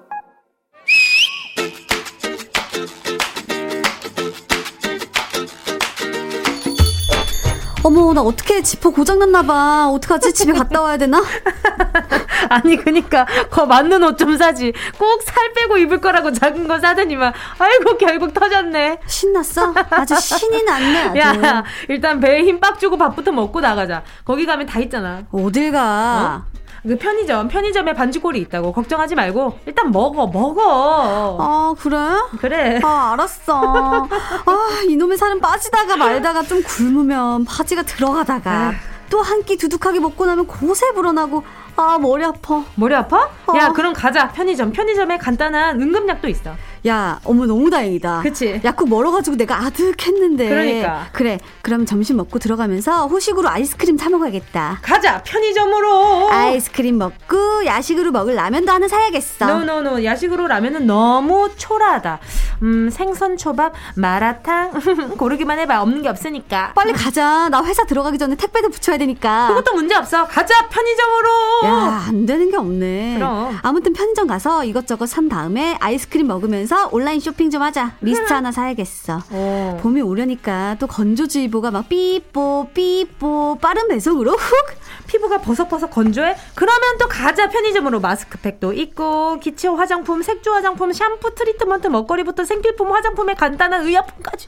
[7.83, 9.89] 어머, 나 어떻게 지퍼 고장났나봐.
[9.89, 10.33] 어떡하지?
[10.33, 11.21] 집에 갔다 와야 되나?
[12.49, 14.71] 아니, 그니까, 거 맞는 옷 좀 사지.
[14.99, 18.99] 꼭 살 빼고 입을 거라고 작은 거 사더니만, 아이고, 결국 터졌네.
[19.07, 19.73] 신났어?
[19.89, 21.19] 아주 신이 났네.
[21.19, 24.03] 야, 일단 배에 힘 빡 주고 밥부터 먹고 나가자.
[24.25, 25.23] 거기 가면 다 있잖아.
[25.31, 26.43] 어딜 가?
[26.45, 26.50] 어?
[26.83, 28.71] 그 편의점, 편의점에 반지꼴이 있다고.
[28.73, 31.37] 걱정하지 말고, 일단 먹어, 먹어.
[31.39, 31.97] 아, 그래?
[32.39, 32.79] 그래.
[32.83, 34.07] 아, 알았어.
[34.45, 38.73] 아, 이놈의 살은 빠지다가 말다가 좀 굶으면 바지가 들어가다가.
[39.11, 41.43] 또 한 끼 두둑하게 먹고 나면 고세 불어나고
[41.75, 43.29] 아 머리 아파 머리 아파?
[43.45, 43.57] 어.
[43.57, 46.53] 야 그럼 가자 편의점 편의점에 간단한 응급약도 있어
[46.87, 48.21] 야, 어머 너무 다행이다.
[48.23, 48.59] 그치?
[48.63, 50.49] 약국 멀어가지고 내가 아득했는데.
[50.49, 51.07] 그러니까.
[51.11, 54.79] 그래, 그럼 점심 먹고 들어가면서 후식으로 아이스크림 사 먹어야겠다.
[54.81, 56.31] 가자, 편의점으로.
[56.31, 59.45] 아이스크림 먹고 야식으로 먹을 라면도 하나 사야겠어.
[59.45, 60.03] no no no, no, no.
[60.03, 62.19] 야식으로 라면은 너무 초라하다.
[62.63, 64.71] 음, 생선 초밥, 마라탕
[65.17, 65.81] 고르기만 해봐.
[65.83, 66.73] 없는 게 없으니까.
[66.73, 67.49] 빨리 가자.
[67.49, 69.49] 나 회사 들어가기 전에 택배도 붙여야 되니까.
[69.49, 70.25] 그것도 문제 없어.
[70.27, 71.29] 가자, 편의점으로.
[71.65, 73.15] 야, 안 되는 게 없네.
[73.19, 73.59] 그럼.
[73.61, 77.97] 아무튼 편의점 가서 이것저것 산 다음에 아이스크림 먹으면서 가서 온라인 쇼핑 좀 하자.
[77.99, 79.15] 미스트 하나 사야겠어.
[79.33, 79.35] 오.
[79.35, 79.79] 어.
[79.81, 86.33] 봄이 오려니까 또 건조주의보가 막 삐뽀 삐뽀 빠른 배송으로 훅 피부가 버석버석 건조해?
[86.55, 93.33] 그러면 또 가자 편의점으로 마스크팩도 있고 기초 화장품, 색조 화장품, 샴푸, 트리트먼트, 먹거리부터 생필품, 화장품에
[93.33, 94.47] 간단한 의약품까지.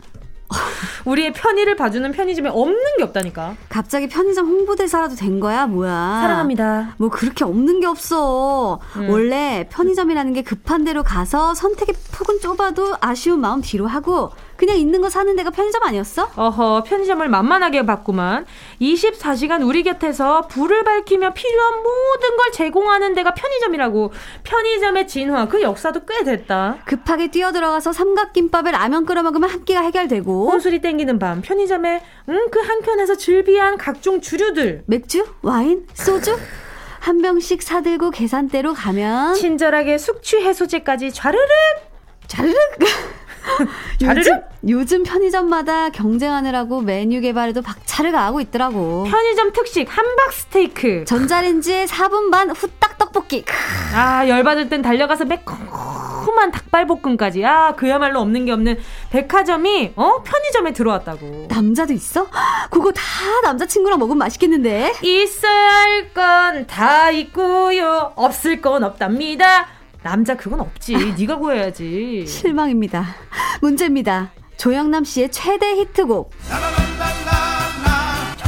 [1.05, 3.55] 우리의 편의를 봐주는 편의점에 없는 게 없다니까.
[3.69, 6.19] 갑자기 편의점 홍보대사라도 된 거야, 뭐야?
[6.21, 6.95] 사랑합니다.
[6.97, 8.79] 뭐 그렇게 없는 게 없어.
[8.97, 9.09] 음.
[9.09, 14.31] 원래 편의점이라는 게 급한 대로 가서 선택의 폭은 좁아도 아쉬운 마음 뒤로 하고
[14.63, 16.31] 그냥 있는 거 사는 데가 편의점 아니었어?
[16.37, 18.45] 어허, 편의점을 만만하게 봤구만.
[18.79, 24.13] 24시간 우리 곁에서 불을 밝히며 필요한 모든 걸 제공하는 데가 편의점이라고.
[24.45, 26.77] 편의점의 진화, 그 역사도 꽤 됐다.
[26.85, 30.49] 급하게 뛰어들어가서 삼각김밥에 라면 끓여 먹으면 한 끼가 해결되고.
[30.51, 34.83] 혼술이 땡기는 밤, 편의점에, 응, 그 한켠에서 즐비한 각종 주류들.
[34.85, 35.25] 맥주?
[35.41, 35.87] 와인?
[35.93, 36.37] 소주?
[37.01, 41.43] 한 병씩 사들고 계산대로 가면 친절하게 숙취 해소제까지 좌르륵
[42.27, 42.57] 좌르륵
[44.01, 49.03] 요즘, 요즘 편의점마다 경쟁하느라고 메뉴 개발에도 박차를 가하고 있더라고.
[49.03, 51.05] 편의점 특식 함박 스테이크.
[51.05, 53.43] 전자레인지에 4분 반 후딱 떡볶이.
[53.93, 57.45] 아, 열받을 땐 달려가서 매콤한 닭발볶음까지.
[57.45, 58.79] 아, 그야말로 없는 게 없는
[59.11, 60.23] 백화점이, 어?
[60.23, 61.47] 편의점에 들어왔다고.
[61.49, 62.27] 남자도 있어?
[62.71, 63.01] 그거 다
[63.43, 64.93] 남자친구랑 먹으면 맛있겠는데?
[65.01, 68.13] 있어야 할 건 다 있고요.
[68.15, 69.67] 없을 건 없답니다.
[70.03, 71.15] 남자 그건 없지.
[71.17, 72.25] 네가 구해야지.
[72.27, 73.15] 실망입니다.
[73.61, 74.31] 문제입니다.
[74.57, 76.31] 조영남 씨의 최대 히트곡.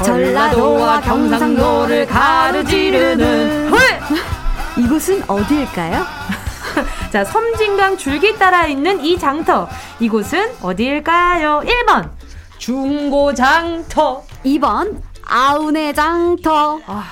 [0.03, 3.79] 전라도와 경상도를 가르지르는 헐!
[4.83, 6.05] 이곳은 어디일까요?
[7.11, 9.69] 자, 섬진강 줄기 따라 있는 이 장터.
[10.01, 11.63] 이곳은 어디일까요?
[11.65, 12.09] 1번.
[12.57, 14.23] 중고장터.
[14.43, 15.01] 2번.
[15.23, 16.79] 아우네 장터.
[16.85, 17.05] 아,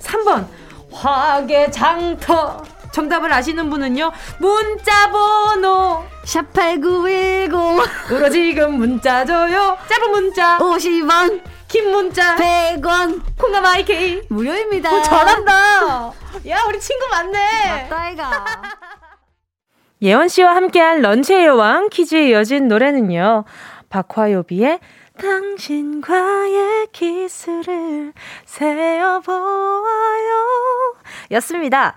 [0.00, 0.46] 3번.
[0.92, 2.64] 화계장터.
[2.92, 4.10] 정답을 아시는 분은요.
[4.38, 9.76] 문자 번호 샵8910 으로 지금 문자 줘요.
[9.88, 14.92] 짧은 문자 50원 긴 문자 100원 콩감 IK 무료입니다.
[14.92, 16.12] 어, 잘한다.
[16.48, 17.38] 야 우리 친구 많네.
[17.88, 18.44] 맞다 이가.
[20.02, 23.44] 예원 씨와 함께한 런치의 여왕 퀴즈에 이어진 노래는요.
[23.90, 24.80] 박화요비의
[25.20, 28.12] 당신과의 키스를
[28.46, 30.30] 세어보아요.
[31.32, 31.96] 였습니다.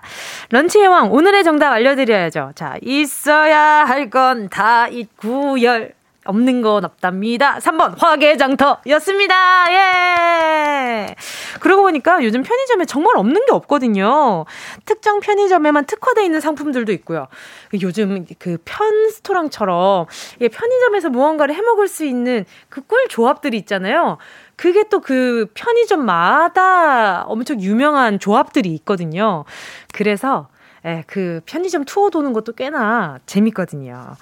[0.50, 2.52] 런치의 왕, 오늘의 정답 알려드려야죠.
[2.54, 5.94] 자, 있어야 할 건 다 있구열.
[6.24, 7.58] 없는 건 없답니다.
[7.58, 9.34] 3번 화개장터였습니다.
[9.72, 11.14] 예.
[11.60, 14.44] 그러고 보니까 요즘 편의점에 정말 없는 게 없거든요.
[14.84, 17.28] 특정 편의점에만 특화되어 있는 상품들도 있고요.
[17.82, 20.06] 요즘 그 편스토랑처럼
[20.38, 24.18] 편의점에서 무언가를 해 먹을 수 있는 그 꿀 조합들이 있잖아요.
[24.56, 29.44] 그게 또 그 편의점마다 엄청 유명한 조합들이 있거든요.
[29.92, 30.48] 그래서
[30.86, 34.16] 예, 그 편의점 투어 도는 것도 꽤나 재밌거든요.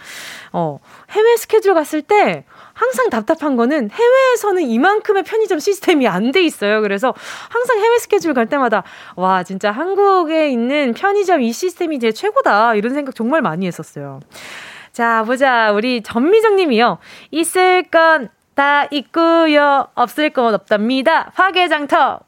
[0.52, 0.78] 어,
[1.10, 6.80] 해외 스케줄 갔을 때 항상 답답한 거는 해외에서는 이만큼의 편의점 시스템이 안 돼 있어요.
[6.80, 7.12] 그래서
[7.50, 8.84] 항상 해외 스케줄 갈 때마다
[9.16, 12.76] 와, 진짜 한국에 있는 편의점 이 시스템이 제 최고다.
[12.76, 14.20] 이런 생각 정말 많이 했었어요.
[14.92, 15.72] 자, 보자.
[15.72, 16.98] 우리 전미정 님이요.
[17.30, 19.88] 있을 건 다 있고요.
[19.94, 21.30] 없을 건 없답니다.
[21.34, 22.20] 화개장터.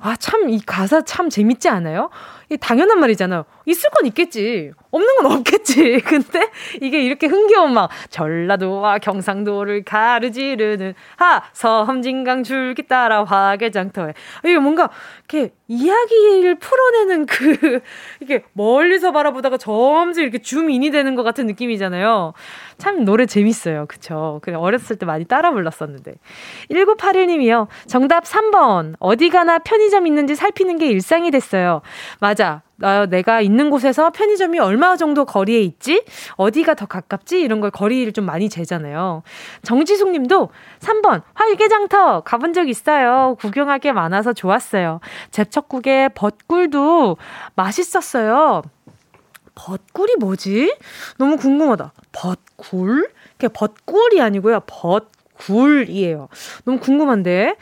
[0.00, 2.10] 아, 참, 이 가사 참 재밌지 않아요?
[2.50, 3.44] 이 당연한 말이잖아요.
[3.66, 4.72] 있을 건 있겠지.
[4.90, 6.00] 없는 건 없겠지.
[6.06, 6.50] 근데
[6.80, 14.90] 이게 이렇게 흥겨운 막 전라도와 경상도를 가르지르는 하 섬진강 줄기 따라 화개장터에 이게 뭔가
[15.28, 17.80] 이렇게 이야기를 풀어내는 그
[18.20, 22.34] 이게 멀리서 바라보다가 점점 이렇게 줌인이 되는 것 같은 느낌이잖아요.
[22.78, 23.86] 참 노래 재밌어요.
[23.86, 24.40] 그쵸?
[24.42, 26.14] 그래 어렸을 때 많이 따라 불렀었는데
[26.70, 27.68] 1981님이요.
[27.86, 31.80] 정답 3번 어디 가나 편의점 있는지 살피는 게 일상이 됐어요.
[32.20, 32.62] 맞아.
[32.82, 36.04] 어, 내가 있는 곳에서 편의점이 얼마 정도 거리에 있지?
[36.36, 37.40] 어디가 더 가깝지?
[37.40, 39.22] 이런 걸 거리를 좀 많이 재잖아요.
[39.62, 43.36] 정지숙 님도 3번, 활개장터 가본 적 있어요.
[43.40, 45.00] 구경할 게 많아서 좋았어요.
[45.30, 47.16] 제첩국에 벚꿀도
[47.54, 48.62] 맛있었어요.
[49.54, 50.76] 벚꿀이 뭐지?
[51.18, 51.92] 너무 궁금하다.
[52.12, 53.08] 벚꿀?
[53.32, 54.60] 그게 벚꿀이 아니고요.
[54.66, 56.28] 벚꿀이에요.
[56.64, 57.54] 너무 궁금한데.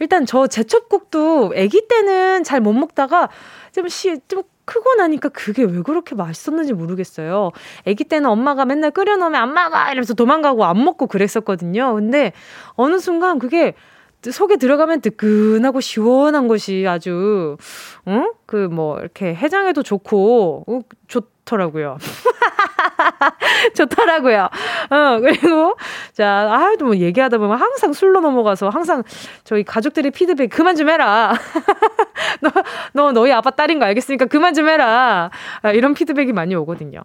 [0.00, 3.30] 일단 저 제첩국도 아기 때는 잘 못 먹다가
[3.72, 7.52] 좀 시, 좀 크고 나니까 그게 왜 그렇게 맛있었는지 모르겠어요.
[7.86, 9.76] 아기 때는 엄마가 맨날 끓여놓으면 안 먹어!
[9.86, 11.94] 이러면서 도망가고 안 먹고 그랬었거든요.
[11.94, 12.32] 근데
[12.74, 13.74] 어느 순간 그게
[14.22, 17.56] 속에 들어가면 뜨끈하고 시원한 것이 아주,
[18.08, 18.32] 응?
[18.46, 21.96] 그 뭐, 이렇게 해장에도 좋고, 어, 좋 더라고요.
[23.74, 24.48] 좋더라고요.
[24.90, 25.76] 어, 그리고,
[26.12, 29.02] 자, 아유도 뭐 얘기하다 보면 항상 술로 넘어가서 항상
[29.44, 31.32] 저희 가족들의 피드백 그만 좀 해라.
[32.40, 32.50] 너,
[32.92, 35.30] 너, 너희 아빠 딸인 거 알겠으니까 그만 좀 해라.
[35.62, 37.00] 아, 이런 피드백이 많이 오거든요.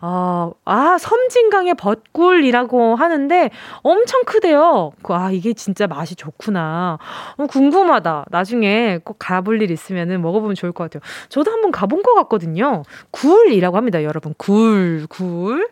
[0.00, 3.50] 어, 아, 섬진강의 벚꿀이라고 하는데
[3.82, 4.92] 엄청 크대요.
[5.02, 6.98] 그, 아, 이게 진짜 맛이 좋구나.
[7.36, 8.26] 어, 궁금하다.
[8.30, 11.00] 나중에 꼭 가볼 일 있으면은 먹어보면 좋을 것 같아요.
[11.28, 12.82] 저도 한번 가본 것 같거든요.
[13.10, 14.34] 굴이라고 합니다, 여러분.
[14.36, 15.68] 굴, 굴.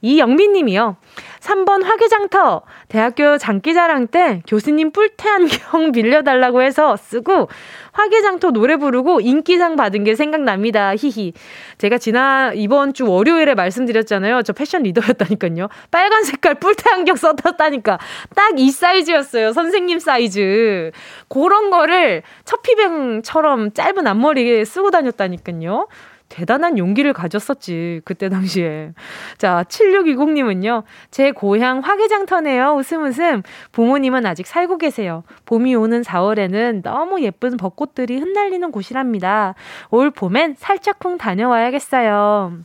[0.00, 0.96] 이영민 님이요.
[1.40, 2.62] 3번 화개장터.
[2.88, 7.48] 대학교 장기자랑 때 교수님 뿔테 안경 빌려달라고 해서 쓰고
[7.92, 10.94] 화개장터 노래 부르고 인기상 받은 게 생각납니다.
[10.96, 11.32] 히히.
[11.78, 14.42] 제가 지난 이번 주 월요일에 말씀드렸잖아요.
[14.42, 15.68] 저 패션 리더였다니까요.
[15.90, 17.98] 빨간 색깔 뿔테 안경 썼다니까.
[18.34, 19.52] 딱 이 사이즈였어요.
[19.52, 20.90] 선생님 사이즈.
[21.28, 25.88] 그런 거를 첫 피뱅처럼 짧은 앞머리에 쓰고 다녔다니까요.
[26.28, 28.92] 대단한 용기를 가졌었지, 그때 당시에.
[29.38, 32.74] 자, 7620님은요, 제 고향 화개장터네요.
[32.76, 33.42] 웃음 웃음.
[33.72, 35.22] 부모님은 아직 살고 계세요.
[35.46, 39.54] 봄이 오는 4월에는 너무 예쁜 벚꽃들이 흩날리는 곳이랍니다.
[39.90, 42.58] 올 봄엔 살짝쿵 다녀와야겠어요.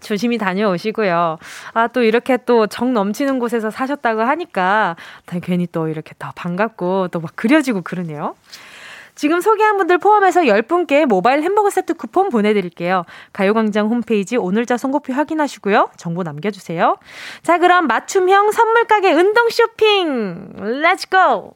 [0.00, 1.38] 조심히 다녀오시고요.
[1.72, 4.96] 아, 또 이렇게 또 정 넘치는 곳에서 사셨다고 하니까
[5.42, 8.34] 괜히 또 이렇게 더 반갑고 또 막 그려지고 그러네요.
[9.14, 13.04] 지금 소개한 분들 포함해서 10분께 모바일 햄버거 세트 쿠폰 보내드릴게요.
[13.32, 15.90] 가요광장 홈페이지 오늘자 선곡표 확인하시고요.
[15.96, 16.96] 정보 남겨주세요.
[17.42, 20.52] 자, 그럼 맞춤형 선물 가게 운동 쇼핑!
[20.82, 21.54] Let's go!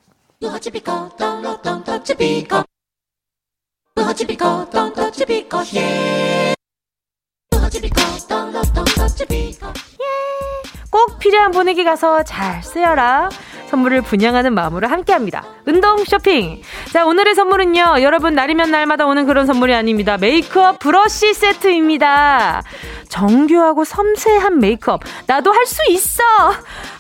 [10.91, 13.29] 꼭 필요한 분에게 가서 잘 쓰여라.
[13.69, 15.45] 선물을 분양하는 마음으로 함께 합니다.
[15.67, 16.63] 운동 쇼핑.
[16.91, 17.97] 자, 오늘의 선물은요.
[18.01, 20.17] 여러분, 날이면 날마다 오는 그런 선물이 아닙니다.
[20.17, 22.63] 메이크업 브러쉬 세트입니다.
[23.11, 25.03] 정교하고 섬세한 메이크업.
[25.27, 26.23] 나도 할 수 있어!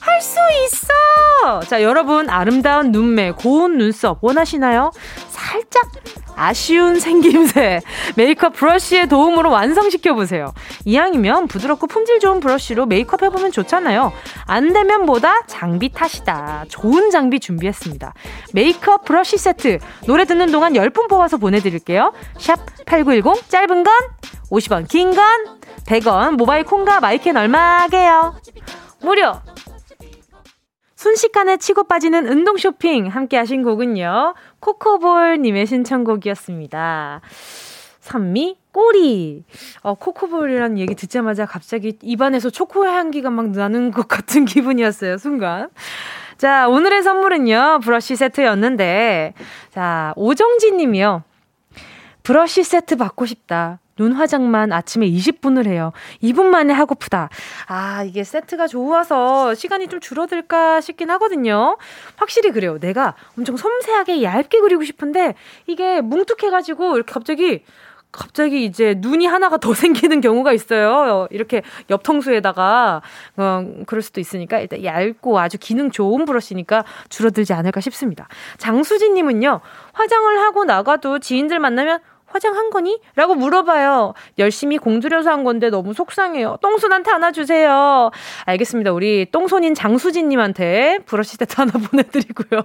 [0.00, 1.60] 할 수 있어!
[1.60, 4.90] 자, 여러분, 아름다운 눈매, 고운 눈썹 원하시나요?
[5.30, 5.90] 살짝
[6.40, 7.80] 아쉬운 생김새
[8.16, 10.52] 메이크업 브러쉬의 도움으로 완성시켜 보세요.
[10.84, 13.77] 이왕이면 부드럽고 품질 좋은 브러쉬로 메이크업 해보면 좋잖아요.
[14.46, 16.64] 안 되면 뭐다 장비 탓이다.
[16.68, 18.12] 좋은 장비 준비했습니다.
[18.54, 22.12] 메이크업 브러쉬 세트 노래 듣는 동안 10분 뽑아서 보내드릴게요.
[22.38, 23.94] 샵 8910 짧은 건
[24.50, 28.34] 50원 긴 건 100원 모바일 콩과 마이크는 얼마게요?
[29.02, 29.34] 무료
[30.96, 34.34] 순식간에 치고 빠지는 운동 쇼핑 함께 하신 곡은요.
[34.60, 37.20] 코코볼님의 신청곡이었습니다.
[38.00, 39.44] 산미 꼬리.
[39.82, 45.68] 어, 코코볼이라는 얘기 듣자마자 갑자기 입안에서 초코 향기가 막 나는 것 같은 기분이었어요, 순간.
[46.36, 49.34] 자, 오늘의 선물은요, 브러쉬 세트였는데,
[49.70, 51.24] 자, 오정진 님이요.
[52.22, 53.80] 브러쉬 세트 받고 싶다.
[53.98, 55.92] 눈 화장만 아침에 20분을 해요.
[56.22, 57.28] 2분 만에 하고프다.
[57.66, 61.76] 아, 이게 세트가 좋아서 시간이 좀 줄어들까 싶긴 하거든요.
[62.16, 62.78] 확실히 그래요.
[62.78, 65.34] 내가 엄청 섬세하게 얇게 그리고 싶은데
[65.66, 67.64] 이게 뭉툭해가지고 이렇게 갑자기
[68.10, 71.26] 갑자기 이제 눈이 하나가 더 생기는 경우가 있어요.
[71.30, 73.02] 이렇게 옆통수에다가
[73.36, 78.28] 어, 그럴 수도 있으니까 일단 얇고 아주 기능 좋은 브러쉬니까 줄어들지 않을까 싶습니다.
[78.58, 79.60] 장수진님은요
[79.92, 83.00] 화장을 하고 나가도 지인들 만나면 화장한 거니?
[83.16, 84.14] 라고 물어봐요.
[84.38, 86.58] 열심히 공들여서 한 건데 너무 속상해요.
[86.60, 88.10] 똥손한테 하나 주세요.
[88.44, 88.92] 알겠습니다.
[88.92, 92.62] 우리 똥손인 장수진님한테 브러쉬 세트 하나 보내드리고요.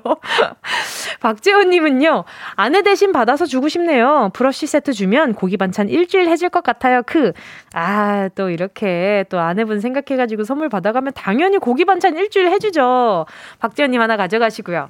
[1.21, 4.29] 박재호님은요, 아내 대신 받아서 주고 싶네요.
[4.33, 7.01] 브러쉬 세트 주면 고기 반찬 일주일 해줄 것 같아요.
[7.03, 7.31] 크.
[7.73, 13.25] 아, 또 이렇게 또 아내분 생각해가지고 선물 받아가면 당연히 고기 반찬 일주일 해주죠.
[13.59, 14.89] 박재호님 하나 가져가시고요.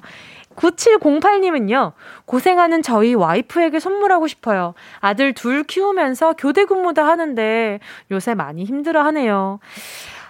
[0.56, 1.92] 9708님은요,
[2.26, 4.74] 고생하는 저희 와이프에게 선물하고 싶어요.
[5.00, 9.60] 아들 둘 키우면서 교대 근무도 하는데 요새 많이 힘들어 하네요.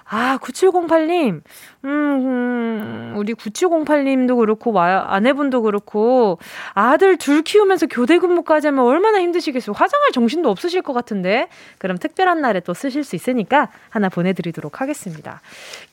[0.06, 1.42] 아, 9708님,
[1.84, 6.38] 음, 음, 우리 9708님도 그렇고, 와, 아내분도 그렇고,
[6.72, 9.74] 아들 둘 키우면서 교대 근무까지 하면 얼마나 힘드시겠어요.
[9.74, 11.48] 화장할 정신도 없으실 것 같은데.
[11.78, 15.40] 그럼 특별한 날에 또 쓰실 수 있으니까 하나 보내드리도록 하겠습니다.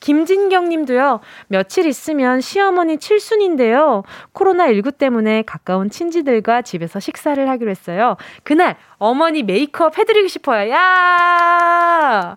[0.00, 4.04] 김진경 님도요, 며칠 있으면 시어머니 칠순인데요.
[4.34, 8.16] 코로나19 때문에 가까운 친지들과 집에서 식사를 하기로 했어요.
[8.44, 10.70] 그날 어머니 메이크업 해드리고 싶어요.
[10.70, 12.36] 야!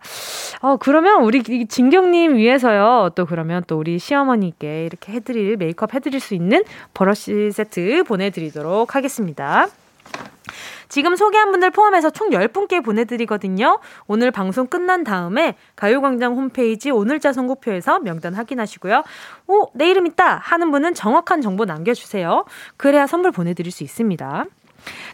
[0.62, 3.12] 어, 그러면 우리 진경님 위해서요.
[3.16, 8.96] 또 그 러면 또 우리 시어머니께 이렇게 해드릴, 메이크업 해드릴 수 있는 버러시 세트 보내드리도록
[8.96, 9.68] 하겠습니다.
[10.88, 13.80] 지금 소개한 분들 포함해서 총 10분께 보내드리거든요.
[14.08, 19.04] 오늘 방송 끝난 다음에 가요광장 홈페이지 오늘자 선고표에서 명단 확인하시고요.
[19.48, 22.46] 오, 내 이름 있다 하는 분은 정확한 정보 남겨주세요.
[22.78, 24.46] 그래야 선물 보내드릴 수 있습니다.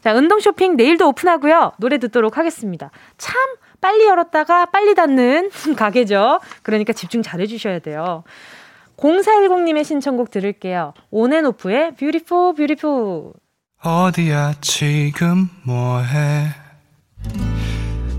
[0.02, 1.74] 자, 운동 쇼핑 내일도 오픈하고요.
[1.78, 2.92] 노래 듣도록 하겠습니다.
[3.18, 3.36] 참
[3.82, 6.40] 빨리 열었다가 빨리 닫는 가게죠.
[6.64, 8.24] 그러니까 집중 잘 해주셔야 돼요.
[8.98, 10.94] 0410님의 신청곡 들을게요.
[11.10, 13.34] 온앤오프의 Beautiful Beautiful
[13.84, 16.50] 어디야 지금 뭐해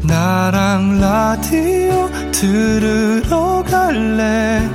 [0.05, 4.68] 나랑 라디오 들으러 갈래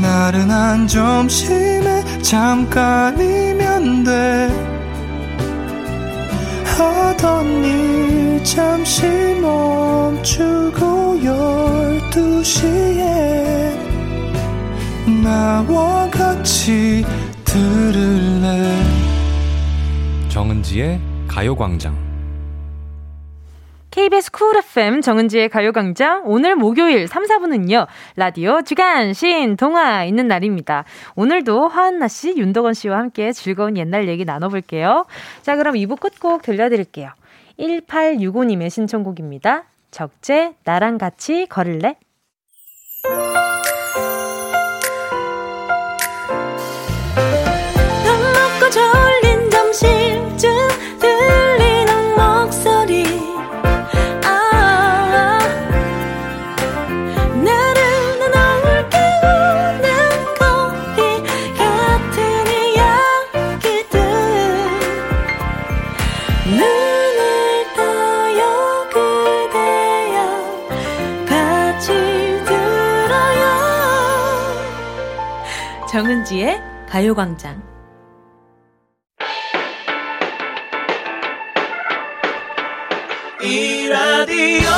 [0.00, 4.48] 나른한 점심에 잠깐이면 돼
[6.76, 9.04] 하던 일 잠시
[9.40, 13.76] 멈추고 열두 시에
[15.22, 17.04] 나와 같이
[17.44, 18.82] 들을래
[20.28, 22.08] 정은지의 가요광장
[23.90, 27.88] KBS 쿨 FM 정은지의 가요광장 오늘 목요일 3, 4분은요.
[28.14, 30.84] 라디오 주간 신 동화 있는 날입니다.
[31.16, 35.06] 오늘도 화한나 씨, 윤덕원 씨와 함께 즐거운 옛날 얘기 나눠볼게요.
[35.42, 37.10] 자 그럼 2부 끝곡 들려드릴게요.
[37.58, 39.64] 1865님의 신청곡입니다.
[39.90, 41.96] 적재 나랑 같이 걸을래?
[75.98, 77.60] 정은지의 가요광장.
[83.42, 84.70] 이 라디오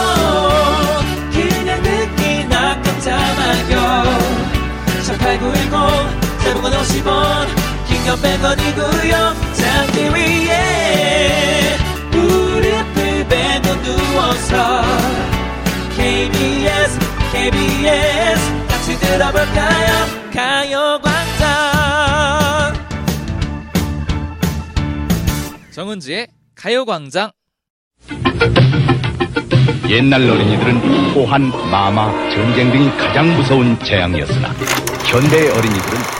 [1.31, 4.19] 그냥 듣기나 깜짝마요
[4.97, 7.47] 18910 대목원 50원
[7.87, 9.13] 긴건 100원이고요
[9.53, 11.77] 잠기 위에
[12.13, 14.83] 무릎을 베고 누워서
[15.97, 16.99] KBS
[17.31, 18.70] KBS
[19.11, 20.07] 들어볼까요?
[20.33, 21.49] 가요광장.
[25.73, 27.33] 정은지의 가요광장.
[29.89, 34.51] 옛날 어린이들은 호환, 마마, 전쟁 등이 가장 무서운 재앙이었으나
[35.07, 36.20] 현대의 어린이들은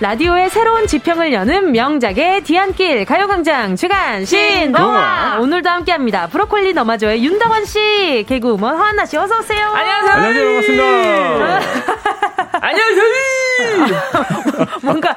[0.00, 6.26] 라디오의 새로운 지평을 여는 명작의 뒤안길 가요광장 주간 신동화 오늘도 함께합니다.
[6.26, 9.68] 브로콜리 너마저의 윤덕원 씨, 개그우먼 허한나 씨 어서 오세요.
[9.68, 10.12] 안녕하세요.
[10.12, 10.44] 안녕하세요.
[10.44, 12.12] 반갑습니다.
[12.60, 13.04] 안녕하세요.
[14.82, 15.14] 뭔가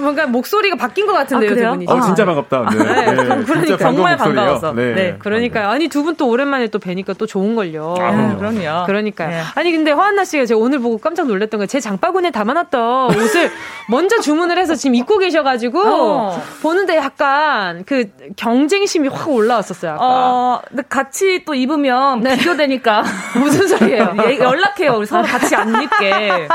[0.00, 1.86] 뭔가 목소리가 바뀐 것 같은데요, 아, 두 분이.
[1.88, 2.70] 어, 진짜 반갑다.
[2.70, 2.78] 네.
[2.84, 3.12] 네.
[3.12, 3.44] 네.
[3.44, 4.72] 그러니까 정말 반가워서.
[4.72, 4.94] 네.
[4.94, 5.16] 네.
[5.18, 5.68] 그러니까요.
[5.68, 7.94] 아니 두 분 또 오랜만에 또 뵈니까 또 좋은 걸요.
[7.98, 8.86] 아, 그럼요.
[8.86, 9.30] 그러니까요.
[9.30, 9.42] 네.
[9.54, 13.50] 아니 근데 허한나 씨가 제가 오늘 보고 깜짝 놀랐던 게 제 장바구니에 담아놨던 옷을
[13.88, 16.42] 먼저 주문을 해서 지금 입고 계셔가지고 어.
[16.60, 19.92] 보는데 약간 그 경쟁심이 확 올라왔었어요.
[19.92, 20.04] 아까.
[20.04, 22.36] 어, 근데 같이 또 입으면 네.
[22.36, 23.04] 비교되니까
[23.40, 24.14] 무슨 소리예요?
[24.28, 24.96] 예, 연락해요.
[24.96, 26.48] 우리 서로 같이 안 입게.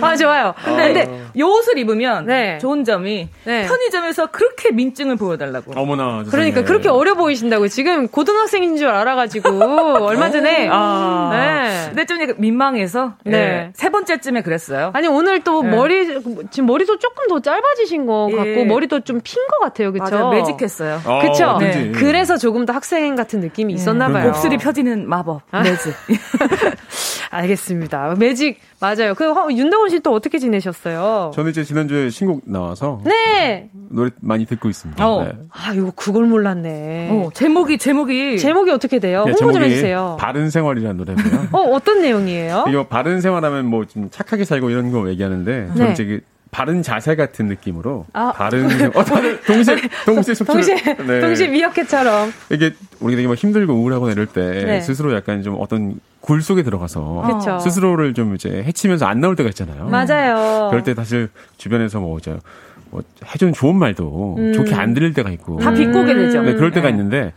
[0.00, 0.54] 아 좋아요.
[0.64, 0.86] 근데, 어.
[0.86, 2.58] 근데 요 옷을 입으면 네.
[2.58, 3.66] 좋은 점이 네.
[3.66, 5.72] 편의점에서 그렇게 민증을 보여달라고.
[5.78, 6.24] 어머나.
[6.30, 9.48] 그러니까 그렇게 어려 보이신다고 지금 고등학생인 줄 알아가지고
[10.04, 10.68] 얼마 전에.
[10.70, 11.30] 아.
[11.32, 11.86] 네.
[11.88, 13.30] 근데 좀 민망해서 네.
[13.30, 13.70] 네.
[13.74, 14.90] 세 번째쯤에 그랬어요.
[14.92, 15.70] 아니 오늘 또 네.
[15.70, 16.06] 머리
[16.50, 18.36] 지금 머리도 조금 더 짧아지신 거 예.
[18.36, 20.30] 같고 머리도 좀 핀 것 같아요, 그렇죠?
[20.30, 21.00] 매직했어요.
[21.04, 21.58] 어, 그렇죠.
[21.58, 21.92] 네.
[21.94, 24.32] 그래서 조금 더 학생 같은 느낌이 있었나 봐요.
[24.32, 25.42] 곱슬이 펴지는 마법.
[25.50, 25.60] 아.
[25.62, 25.94] 매직.
[27.30, 28.14] 알겠습니다.
[28.18, 29.14] 매직 맞아요.
[29.14, 31.32] 그 윤덕원 씨 또 어떻게 지내셨어요?
[31.34, 35.06] 저는 이제 지난주에 신곡 나와서 네 노래 많이 듣고 있습니다.
[35.06, 35.24] 어.
[35.24, 35.32] 네.
[35.50, 37.10] 아 이거 그걸 몰랐네.
[37.12, 39.24] 어, 제목이 제목이 제목이 어떻게 돼요?
[39.26, 40.16] 네, 홍보 좀 해주세요.
[40.18, 41.48] 바른 생활이라는 노래고요.
[41.52, 42.64] 어 어떤 내용이에요?
[42.68, 45.74] 이거 바른 생활하면 뭐 좀 착하게 살고 이런 거 얘기하는데 네.
[45.74, 48.32] 저는 이제 그 바른 자세 같은 느낌으로 아.
[48.32, 49.04] 바른 어,
[49.46, 51.20] 동시에 동시에 속출 동시에 네.
[51.20, 54.80] 동시에 미역캣처럼 이게 우리가 되게 막 힘들고 우울하고 이럴 때 네.
[54.80, 57.58] 스스로 약간 좀 어떤 굴 속에 들어가서 그쵸.
[57.60, 59.86] 스스로를 좀 이제 해치면서 안 나올 때가 있잖아요.
[59.86, 60.68] 맞아요.
[60.70, 62.36] 그럴 때 사실 주변에서 뭐 이제
[62.90, 64.52] 뭐 해준 좋은 말도 음.
[64.52, 66.42] 좋게 안 들릴 때가 있고 다 비꼬게 되죠.
[66.42, 66.90] 네, 그럴 때가 네.
[66.90, 67.32] 있는데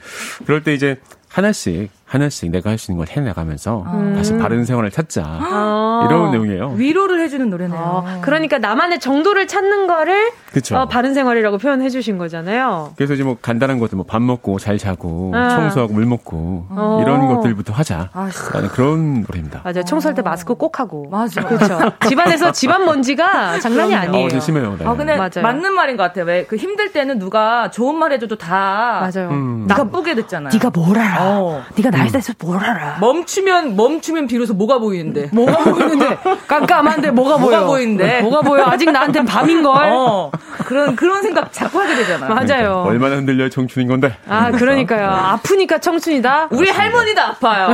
[0.45, 0.97] 그럴 때 이제
[1.29, 4.13] 하나씩 하나씩 내가 할 수 있는 걸 해나가면서 음.
[4.15, 6.05] 다시 바른 생활을 찾자 아.
[6.09, 6.73] 이런 내용이에요.
[6.75, 8.03] 위로를 해주는 노래네요.
[8.05, 8.19] 아.
[8.21, 10.31] 그러니까 나만의 정도를 찾는 거를
[10.73, 12.91] 어, 바른 생활이라고 표현해 주신 거잖아요.
[12.97, 15.49] 그래서 이제 뭐 간단한 것들 뭐 밥 먹고 잘 자고 아.
[15.49, 16.99] 청소하고 물 먹고 어.
[17.01, 18.09] 이런 것들부터 하자.
[18.13, 19.61] 아, 라는 그런 노래입니다.
[19.63, 19.83] 맞아요.
[19.85, 21.07] 청소할 때 마스크 꼭 하고.
[21.09, 21.41] 맞아.
[21.43, 21.79] 그렇죠.
[22.07, 24.27] 집안에서 집안 먼지가 장난이 아니에요.
[24.35, 24.75] 어, 심해요.
[24.77, 24.85] 네.
[24.85, 25.41] 아 근데 맞아요.
[25.41, 26.25] 맞는 말인 것 같아요.
[26.25, 29.29] 왜 그 힘들 때는 누가 좋은 말 해줘도 다 맞아요.
[29.31, 29.65] 음.
[29.67, 30.49] 나쁘게 듣잖아요.
[30.53, 31.39] 네가 뭘 알아?
[31.39, 31.61] 어.
[31.75, 32.97] 네가 나에 대해서 뭘 알아?
[32.99, 35.29] 멈추면 멈추면 비로소 뭐가 보이는데?
[35.31, 36.17] 뭐가 보이는데?
[36.47, 37.57] 깜깜한데 뭐가 보여?
[37.57, 38.21] 뭐가 보이는데?
[38.21, 38.65] 뭐가 보여?
[38.65, 39.89] 아직 나한테 밤인 걸.
[39.91, 40.31] 어.
[40.65, 42.29] 그런 그런 생각 자꾸 하게 되잖아요.
[42.33, 42.45] 맞아요.
[42.47, 44.15] 그러니까 얼마나 흔들려 청춘인 건데.
[44.27, 45.07] 아 그러니까요.
[45.09, 46.47] 아프니까 청춘이다.
[46.51, 47.73] 우리 할머니도 아파요.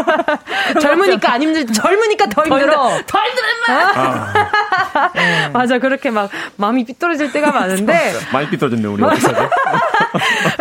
[0.80, 1.66] 젊으니까 안 힘들.
[1.66, 2.72] 젊으니까 더 힘들어.
[3.06, 3.92] 더 힘들어 인마.
[3.94, 4.50] 아.
[5.52, 8.12] 맞아 그렇게 막 마음이 삐뚤어질 때가 많은데.
[8.32, 9.02] 많이 삐뚤어졌네 우리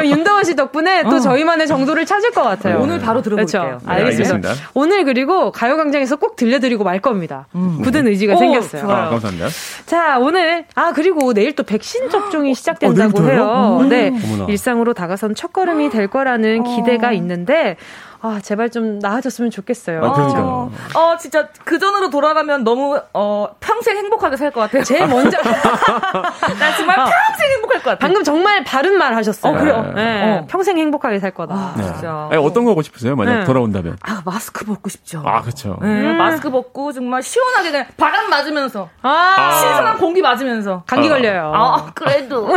[0.09, 1.19] 윤다원 씨 덕분에 또 어.
[1.19, 2.78] 저희만의 정도를 찾을 것 같아요.
[2.79, 2.83] 네.
[2.83, 3.61] 오늘 바로 들어볼게요.
[3.61, 3.85] 그렇죠.
[3.85, 4.35] 네, 알겠습니다.
[4.35, 4.69] 알겠습니다.
[4.73, 7.47] 오늘 그리고 가요광장에서 꼭 들려드리고 말 겁니다.
[7.55, 7.81] 음.
[7.83, 8.89] 굳은 의지가 오, 생겼어요.
[8.89, 9.47] 아, 감사합니다.
[9.85, 13.77] 자 오늘 아 그리고 내일 또 백신 접종이 시작된다고 어, 해요.
[13.81, 13.89] 음.
[13.89, 14.45] 네, 어머나.
[14.49, 16.75] 일상으로 다가선 첫걸음이 될 거라는 어.
[16.75, 17.77] 기대가 있는데.
[18.21, 20.03] 아, 제발 좀 나아졌으면 좋겠어요.
[20.03, 20.39] 아, 그러니까.
[20.41, 24.83] 어, 어, 진짜 그 전으로 돌아가면 너무 어, 평생 행복하게 살 것 같아요.
[24.83, 27.05] 제일 먼저 나 정말 어.
[27.05, 27.97] 평생 행복할 것 같아요.
[27.99, 29.53] 방금 정말 바른 말 하셨어요.
[29.53, 29.91] 어, 그래요.
[29.95, 30.39] 네.
[30.39, 30.45] 어.
[30.49, 31.53] 평생 행복하게 살 거다.
[31.55, 31.83] 아, 네.
[31.83, 32.27] 진짜.
[32.31, 33.15] 아니, 어떤 거 하고 싶으세요?
[33.15, 33.45] 만약 네.
[33.45, 33.97] 돌아온다면.
[34.01, 35.21] 아, 마스크 벗고 싶죠.
[35.25, 35.77] 아, 그렇죠.
[35.81, 36.17] 네, 음.
[36.17, 39.51] 마스크 벗고 정말 시원하게 그냥 바람 맞으면서 아.
[39.61, 41.11] 신선한 공기 맞으면서 감기 아.
[41.11, 41.51] 걸려요.
[41.55, 42.47] 아, 그래도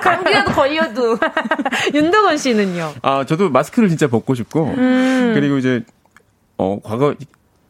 [0.00, 1.18] 감기라도 걸려도
[1.94, 2.92] 윤덕원 씨는요?
[3.02, 4.95] 아, 저도 마스크를 진짜 벗고 싶고 음.
[5.34, 5.82] 그리고 이제
[6.58, 7.14] 어, 과거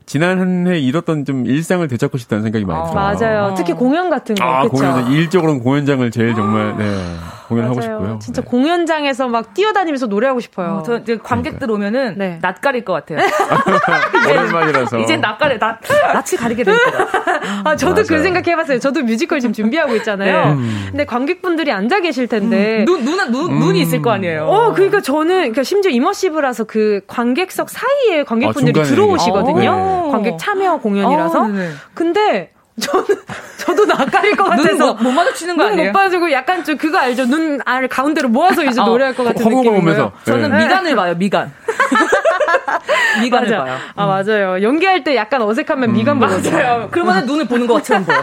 [0.07, 2.95] 지난 한 해 잃었던 좀 일상을 되찾고 싶다는 생각이 많이 들어요.
[2.95, 3.55] 맞아요.
[3.57, 4.45] 특히 공연 같은 거.
[4.45, 6.85] 아, 공연 일적으로는 공연장을 제일 정말 네.
[7.49, 8.19] 공연을 하고 싶고요.
[8.21, 8.49] 진짜 네.
[8.49, 10.79] 공연장에서 막 뛰어다니면서 노래하고 싶어요.
[10.79, 12.39] 어, 저 이제 관객들 오면은 네.
[12.43, 13.19] 낯가릴 것 같아요.
[14.29, 14.99] 오랜만이라서.
[15.01, 15.81] 이제 낯가려 낯
[16.13, 17.07] 낯이 가리게 될 거다.
[17.65, 18.19] 아 저도 그 맞아요.
[18.19, 18.79] 그 생각 해봤어요.
[18.81, 20.47] 저도 뮤지컬 지금 준비하고 있잖아요.
[20.47, 20.53] 네.
[20.53, 20.87] 음.
[20.91, 22.85] 근데 관객분들이 앉아 계실 텐데 음.
[22.85, 23.59] 눈 눈, 눈 음.
[23.61, 24.47] 눈이 있을 거 아니에요.
[24.47, 29.71] 어 그러니까 저는 그러니까 심지어 이머시브라서 그 관객석 사이에 관객분들이 아, 들어오시거든요.
[29.71, 30.09] 어.
[30.11, 31.43] 관객 참여 공연이라서.
[31.43, 31.49] 어,
[31.95, 33.07] 근데 저는
[33.57, 35.93] 저도 낯가릴 것 같아서 못, 못 마주치는 거 아니에요?
[35.93, 37.25] 못 봐주고 약간 좀 그거 알죠?
[37.27, 40.13] 눈 알 가운데로 모아서 이제 어, 노래할 것 같은 느낌이에요.
[40.25, 40.59] 저는 네.
[40.65, 41.15] 미간을 봐요.
[41.17, 41.53] 미간.
[43.23, 43.65] 미간을 맞아.
[43.65, 43.77] 봐요.
[43.95, 44.63] 아 맞아요.
[44.63, 45.93] 연기할 때 약간 어색하면 음.
[45.95, 46.53] 미간 보거든요.
[46.57, 46.89] 맞아요.
[46.91, 48.19] 그러면 눈을 보는 것처럼 보여.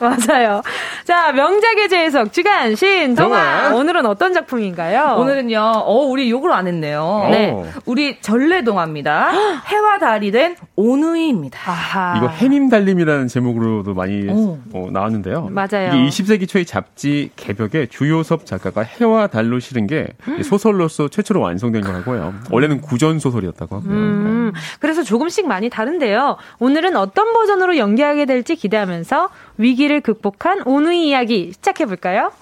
[0.00, 0.62] 맞아요.
[1.04, 5.16] 자 명작의 재해석 주간 신 동화 오늘은 어떤 작품인가요?
[5.18, 5.58] 오늘은요.
[5.58, 7.28] 어 우리 욕을 안 했네요.
[7.30, 7.54] 네.
[7.86, 9.32] 우리 전래동화입니다.
[9.66, 11.58] 해와 달이 된 오누이입니다.
[11.66, 12.14] 아하.
[12.18, 15.48] 이거 해님 달림이라는 제목 제목으로도 많이 어, 나왔는데요.
[15.50, 15.88] 맞아요.
[15.94, 20.08] 이게 20세기 초의 잡지 개벽에 주요섭 작가가 해와 달로 실은 게
[20.42, 22.34] 소설로서 최초로 완성된 거라고요.
[22.50, 23.90] 원래는 구전 소설이었다고 하고요.
[23.92, 24.60] 음, 네.
[24.80, 26.36] 그래서 조금씩 많이 다른데요.
[26.58, 29.28] 오늘은 어떤 버전으로 연기하게 될지 기대하면서
[29.58, 32.32] 위기를 극복한 오누이 이야기 시작해 볼까요?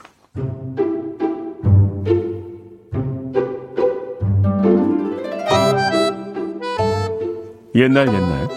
[7.74, 8.48] 옛날 옛날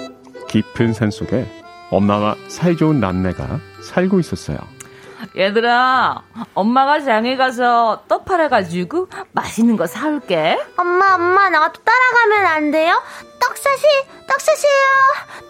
[0.47, 1.45] 깊은 산 속에
[1.89, 4.57] 엄마와 사이좋은 남매가 살고 있었어요.
[5.35, 6.21] 얘들아,
[6.53, 10.59] 엄마가 장에 가서 떡 팔아가지고 맛있는 거 사올게.
[10.77, 13.01] 엄마, 엄마, 나도 따라가면 안 돼요?
[13.39, 13.83] 떡 사시,
[14.27, 14.69] 떡 사시요,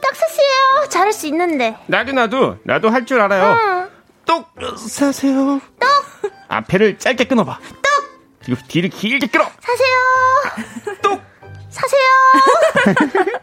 [0.01, 0.89] 떡 사시요.
[0.89, 1.77] 잘할 수 있는데.
[1.87, 3.57] 나도, 나도, 나도 할 줄 알아요.
[3.59, 3.89] 응.
[4.25, 5.59] 떡 사세요.
[5.79, 6.31] 떡.
[6.49, 7.57] 앞에를 짧게 끊어봐.
[7.59, 7.83] 떡.
[8.43, 9.43] 그리고 뒤를 길게 끌어.
[9.59, 10.95] 사세요.
[11.01, 11.21] 떡.
[11.77, 12.95] 사세요.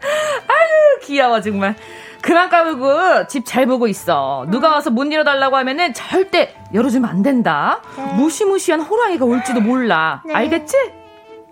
[0.47, 1.75] 아유, 귀여워, 정말.
[2.21, 4.45] 그만 까불고 집 잘 보고 있어.
[4.49, 7.81] 누가 와서 문 열어달라고 하면은 절대 열어주면 안 된다.
[7.97, 8.03] 네.
[8.13, 10.21] 무시무시한 호랑이가 올지도 몰라.
[10.25, 10.33] 네.
[10.33, 10.75] 알겠지?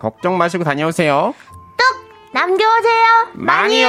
[0.00, 1.32] 걱정 마시고 다녀오세요.
[1.76, 3.04] 떡 남겨오세요.
[3.34, 3.88] 많이요.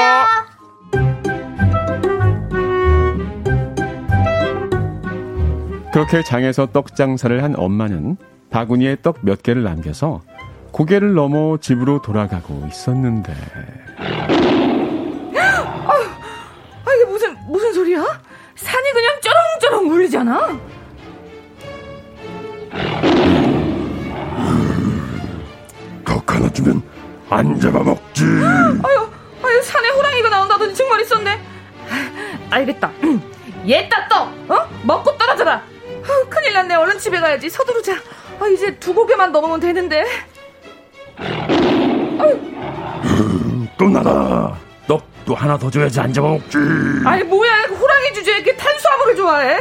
[5.93, 8.18] 그렇게 장에서 떡 장사를 한 엄마는
[8.50, 10.22] 바구니에 떡 몇 개를 남겨서
[10.76, 13.34] 고개를 넘어 집으로 돌아가고 있었는데.
[17.47, 18.01] 무슨 소리야?
[18.55, 20.59] 산이 그냥 쩌렁쩌렁 울리잖아.
[26.03, 26.82] 덕 하나 주면
[27.30, 28.23] 안 잡아먹지.
[28.26, 29.09] 아유,
[29.43, 31.39] 아유, 산에 호랑이가 나온다더니 정말 있었네.
[32.49, 32.91] 알겠다.
[33.65, 34.67] 얘따 떡, 어?
[34.84, 35.53] 먹고 떨어져라.
[35.53, 36.76] 아, 큰일 났네.
[36.76, 37.49] 얼른 집에 가야지.
[37.49, 37.93] 서두르자.
[38.41, 40.03] 아, 이제 두 고개만 넘으면 되는데.
[43.78, 44.55] 또 나다.
[45.28, 46.55] 또 하나 더 줘야지 안 잡아먹지.
[47.03, 49.57] 아니 뭐야 호랑이 주제에 이렇게 탄수화물을 좋아해?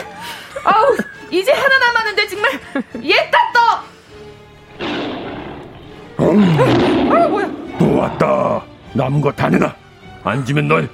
[0.63, 0.95] 아우
[1.31, 2.53] 이제 하나 남았는데 정말
[3.03, 3.83] 얘따 떠.
[6.23, 7.11] 음.
[7.11, 7.49] 아 뭐야?
[7.79, 8.63] 또 왔다.
[8.93, 9.75] 남은 거 다 내놔.
[10.23, 10.87] 안 주면 널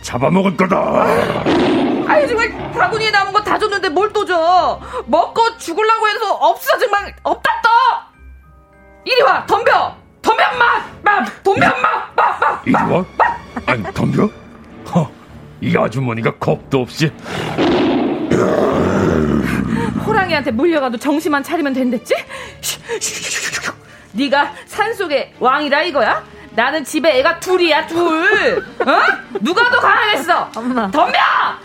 [0.00, 1.04] 잡아먹을 거다.
[2.08, 4.80] 아유 정말 바구니에 남은 거 다 줬는데 뭘 또 줘?
[5.04, 7.68] 먹고 죽을라고 해서 없어 정말 없다 떠.
[9.04, 9.94] 이리 와 덤벼
[10.34, 11.24] 덤벼 마!
[11.42, 12.12] 덤벼 마!
[12.16, 12.38] 마!
[12.38, 12.62] 마!
[12.64, 13.04] 이리 와?
[13.66, 14.28] 아니 덤벼?
[14.94, 15.10] 허,
[15.60, 17.12] 이 아주머니가 겁도 없이
[20.04, 22.14] 호랑이한테 물려가도 정신만 차리면 된댔지?
[24.12, 26.24] 네가 산속의 왕이라 이거야?
[26.50, 29.00] 나는 집에 애가 둘이야 둘 어?
[29.40, 31.58] 누가 더 강하겠어 엄마 덤벼 아!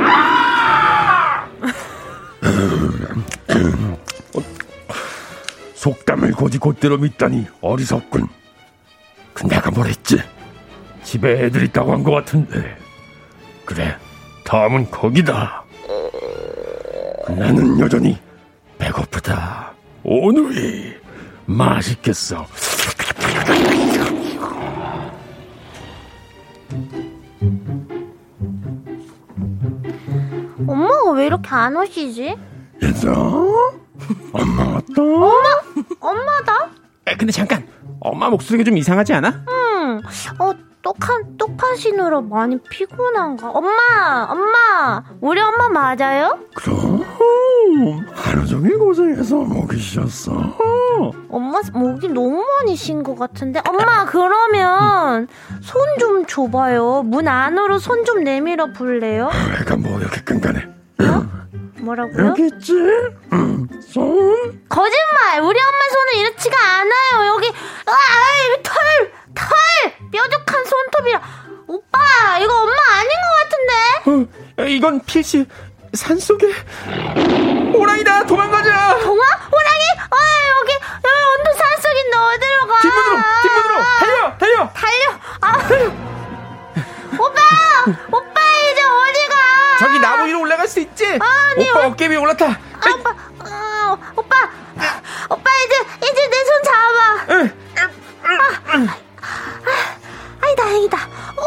[0.00, 1.46] 아!
[5.80, 8.28] 속담을 고지 곧대로 믿다니 어리석군
[9.32, 10.18] 그 내가 뭘 했지?
[11.02, 12.76] 집에 애들 있다고 한 것 같은데.
[13.64, 13.96] 그래,
[14.44, 15.64] 다음은 거기다.
[17.28, 18.18] 나는 여전히
[18.78, 19.72] 배고프다.
[20.02, 20.96] 오늘이
[21.46, 22.46] 맛있겠어.
[30.66, 32.36] 엄마가 왜 이렇게 안 오시지?
[32.82, 33.14] 얘들아,
[34.32, 35.02] 엄마 왔다.
[35.02, 35.60] 엄마,
[36.00, 36.70] 엄마다?
[37.06, 37.66] 에, 근데 잠깐.
[38.00, 39.44] 엄마 목소리가 좀 이상하지 않아?
[39.48, 40.00] 응.
[40.38, 43.50] 어, 똑한, 똑하시느라 많이 피곤한가?
[43.50, 44.26] 엄마!
[44.30, 45.02] 엄마!
[45.20, 46.38] 우리 엄마 맞아요?
[46.54, 47.04] 그럼,
[48.14, 50.32] 하루 종일 고생해서 목이 쉬었어.
[51.28, 53.60] 엄마 목이 너무 많이 쉰 것 같은데?
[53.68, 55.28] 엄마, 그러면
[55.60, 57.02] 손 좀 줘봐요.
[57.02, 59.30] 문 안으로 손 좀 내밀어 볼래요?
[59.60, 60.66] 애가 뭐 이렇게 끈간해.
[61.08, 61.26] 어?
[61.80, 62.26] 뭐라고요?
[62.28, 62.72] 여기지
[63.92, 64.02] 손.
[64.02, 65.40] 음, 거짓말!
[65.42, 67.34] 우리 엄마 손은 이렇지가 않아요.
[67.34, 69.48] 여기 으아, 털, 털,
[70.10, 71.20] 뾰족한 손톱이라.
[71.68, 71.98] 오빠,
[72.40, 74.62] 이거 엄마 아닌 것 같은데?
[74.62, 75.46] 어, 이건 필시
[75.94, 76.46] 산속에
[77.72, 78.98] 호랑이다 도망가자.
[79.00, 79.24] 동화?
[79.50, 79.84] 호랑이?
[80.10, 80.16] 어
[80.60, 82.80] 여기 여기 온통 산속인데 어디로 가?
[82.80, 85.18] 뒷문으로 뒷문으로 달려 달려 달려.
[85.40, 85.58] 아
[87.18, 87.40] 오빠
[88.12, 88.29] 오빠.
[89.80, 92.56] 저기 나무 위로 올라갈 수 있지 아니, 오빠 어 깨 위에 올라타 아,
[92.98, 94.36] 오빠 어, 오빠
[95.30, 95.74] 오빠 이제
[96.12, 97.50] 이제 내 손 잡아 응.
[98.24, 98.86] 아,
[100.42, 101.42] 아이 다행이다 어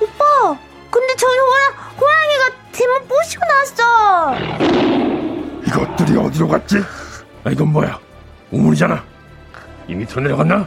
[0.00, 0.58] 오빠
[0.90, 4.34] 근데 저기 호랑 호랑이가 뒷문 부시고 났어
[5.66, 6.78] 이것들이 어디로 갔지?
[7.44, 7.98] 아, 이건 뭐야?
[8.50, 9.04] 우물이잖아.
[9.86, 10.66] 이 밑으로 내려갔나?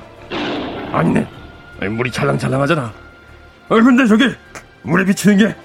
[0.93, 1.27] 아니네.
[1.79, 2.81] 아니, 물이 찰랑찰랑하잖아.
[2.83, 2.93] 아,
[3.69, 4.35] 근데 저기
[4.83, 5.55] 물에 비치는 게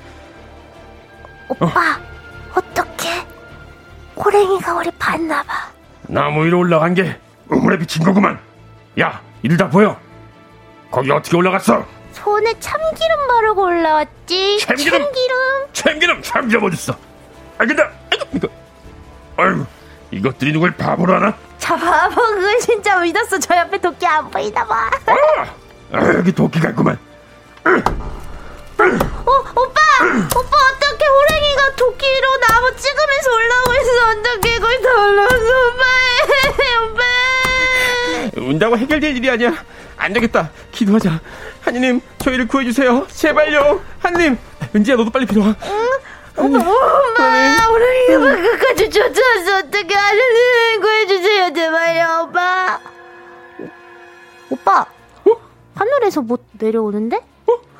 [1.61, 1.98] 오빠
[2.54, 2.61] 어.
[2.74, 3.26] 떡해
[4.16, 5.52] 호랭이가 우리 봤나봐
[6.09, 8.38] 나무 위로 올라간 게 우물에 비친 거구만.
[9.00, 9.96] 야, 이들 다 보여?
[10.90, 11.84] 거기 어떻게 올라갔어?
[12.12, 15.00] 손에 참기름 바르고 올라왔지 참기름?
[15.02, 15.36] 참기름
[15.72, 16.92] 참기름, 참기름 어딨어?
[17.59, 17.82] 아, 근데
[18.12, 18.48] 아이고, 이거,
[19.36, 19.66] 아이고,
[20.11, 21.34] 이것들이 누굴 바보로 하나?
[21.59, 24.90] 저 바보 그거 진짜 믿었어 저 옆에 도끼 안 보이나 봐
[25.92, 26.98] 아, 여기 도끼가 있구만.
[27.64, 29.80] 어, 오빠!
[30.36, 34.11] 오빠, 어떻게 호랭이가 도끼로 나무 찍으면서 올라오고 있어?
[34.11, 35.84] 어떻게 그걸 다 올라왔어, 오빠!
[36.84, 38.40] 오빠!
[38.40, 39.64] 운다고 해결될 일이 아니야.
[39.96, 40.50] 안 되겠다.
[40.72, 41.20] 기도하자.
[41.62, 43.07] 하느님, 저희를 구해주세요.
[43.09, 43.80] 제발요.
[44.00, 44.38] 하느님,
[44.74, 45.48] 은지야, 너도 빨리 필요와.
[45.48, 47.57] 오빠, 엄마!
[47.66, 49.59] 호랭이가 끝까지 쫓아왔어.
[49.59, 52.80] 어떻게 하느님 구해주세요, 제발요, 오빠!
[54.50, 54.86] 오빠!
[55.74, 57.20] 하늘에서 뭐 내려오는데?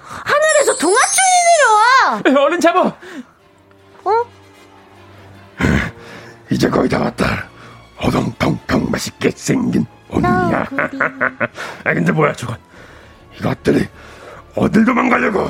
[0.09, 2.45] 하늘에서 동화줄이 내려와!
[2.45, 2.81] 얼른 잡아.
[4.05, 4.25] 어?
[6.51, 7.49] 이제 거의 다 왔다.
[7.99, 10.67] 어동통통 맛있게 생긴 오늘이야.
[11.85, 12.57] 아 근데 뭐야 저건?
[13.39, 13.89] 이것들이
[14.55, 15.41] 어딜 도망가려고?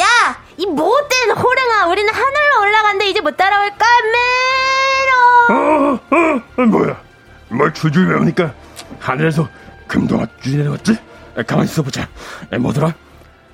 [0.00, 0.36] 야!
[0.56, 1.86] 이 못된 호랭아!
[1.88, 3.08] 우리는 하늘로 올라간대.
[3.10, 3.86] 이제 못 따라올까?
[4.12, 5.60] 메로!
[5.60, 7.00] 어, 어, 어, 뭐야?
[7.48, 8.54] 뭘 줄줄 외우니까
[8.98, 9.48] 하늘에서
[9.86, 10.96] 금동아 줄이 내려왔지?
[11.36, 12.08] 아, 가만히 있어보자.
[12.52, 12.94] 에, 뭐더라?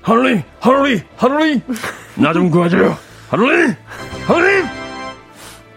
[0.02, 1.62] 하늘이, 하늘이, 하늘이,
[2.16, 2.98] 나좀 구해줘요.
[3.30, 3.74] 하늘이,
[4.26, 4.64] 하늘이.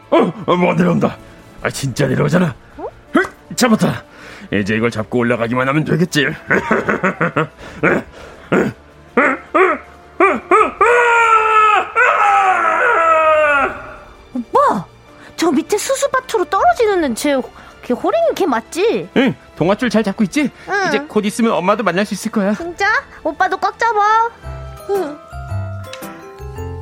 [0.10, 1.16] 어, 어, 뭐 내려온다.
[1.62, 2.56] 아, 진짜 내려오잖아.
[3.14, 4.04] 흑, 잡았다.
[4.52, 6.28] 이제 이걸 잡고 올라가기만 하면 되겠지.
[14.34, 14.86] 오빠!
[15.36, 17.40] 저 밑에 수수밭으로 떨어지는 쟤,
[17.86, 19.10] 걔 호랭이 걔 맞지?
[19.16, 20.52] 응, 동아줄 잘 잡고 있지?
[20.68, 20.88] 응.
[20.88, 22.54] 이제 곧 있으면 엄마도 만날 수 있을 거야.
[22.56, 22.88] 진짜?
[23.24, 24.30] 오빠도 꽉 잡아.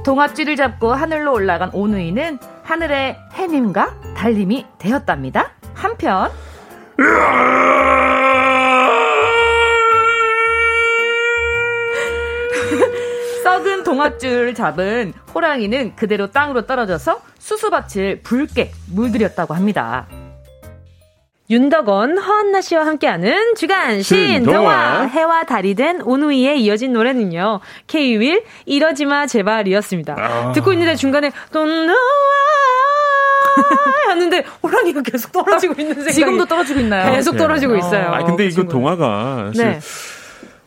[0.05, 5.51] 동아줄을 잡고 하늘로 올라간 오누이는 하늘의 해님과 달님이 되었답니다.
[5.73, 6.31] 한편
[13.43, 20.07] 썩은 동아줄을 잡은 호랑이는 그대로 땅으로 떨어져서 수수밭을 붉게 물들였다고 합니다.
[21.49, 25.03] 윤덕원, 허한나 씨와 함께하는 주간 신동화.
[25.07, 27.59] 해와 달이 된 오누이에 이어진 노래는요.
[27.87, 30.15] K-윌 이러지마 제발이었습니다.
[30.17, 30.51] 아.
[30.53, 31.97] 듣고 있는데 중간에 돈 나와
[34.07, 37.11] 하는데 호랑이가 계속 떨어지고 있는 생각이 지금도 떨어지고 있나요?
[37.11, 38.07] 계속 떨어지고 있어요.
[38.07, 38.69] 아 근데 그 이거 친구는.
[38.69, 39.79] 동화가 네.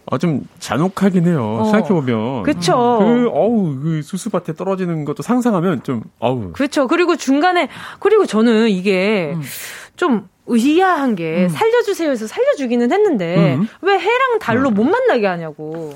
[0.09, 1.59] 아, 좀 잔혹하긴 해요.
[1.63, 1.65] 어.
[1.65, 2.45] 생각해보면.
[2.45, 2.99] 그쵸.
[3.01, 6.53] 그, 어우, 그 수수밭에 떨어지는 것도 상상하면 좀, 어우.
[6.53, 6.87] 그렇죠.
[6.87, 7.69] 그리고 중간에
[7.99, 9.43] 그리고 저는 이게 음.
[9.97, 13.69] 좀 의아한 게 살려주세요 해서 살려주기는 했는데 음.
[13.83, 15.93] 왜 해랑 달로 못 만나게 하냐고.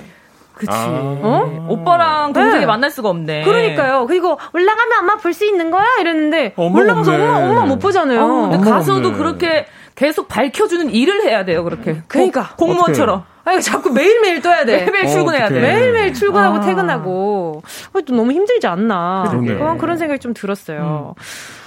[0.55, 0.72] 그치.
[0.72, 1.18] 아.
[1.22, 1.66] 어?
[1.70, 2.66] 오빠랑 동생이 네.
[2.66, 3.44] 만날 수가 없네.
[3.44, 4.07] 그러니까요.
[4.07, 7.26] 그리고 올라가면 엄마 볼 수 있는 거야 이랬는데 올라가서 없네.
[7.26, 8.20] 엄마 엄마 못 보잖아요.
[8.22, 9.18] 어, 근데 가서도 없네.
[9.18, 12.03] 그렇게 계속 밝혀주는 일을 해야 돼요, 그렇게.
[12.09, 12.55] 그러니까.
[12.57, 13.24] 공- 공무원처럼.
[13.51, 14.76] 아니 자꾸 매일매일 떠야 돼.
[14.78, 15.61] 매일매일 어, 출근해야 어떡해.
[15.61, 15.66] 돼.
[15.74, 16.61] 매일매일 출근하고 아.
[16.61, 19.24] 퇴근하고 어, 또 너무 힘들지 않나.
[19.30, 21.14] 그런 그런 생각이 좀 들었어요.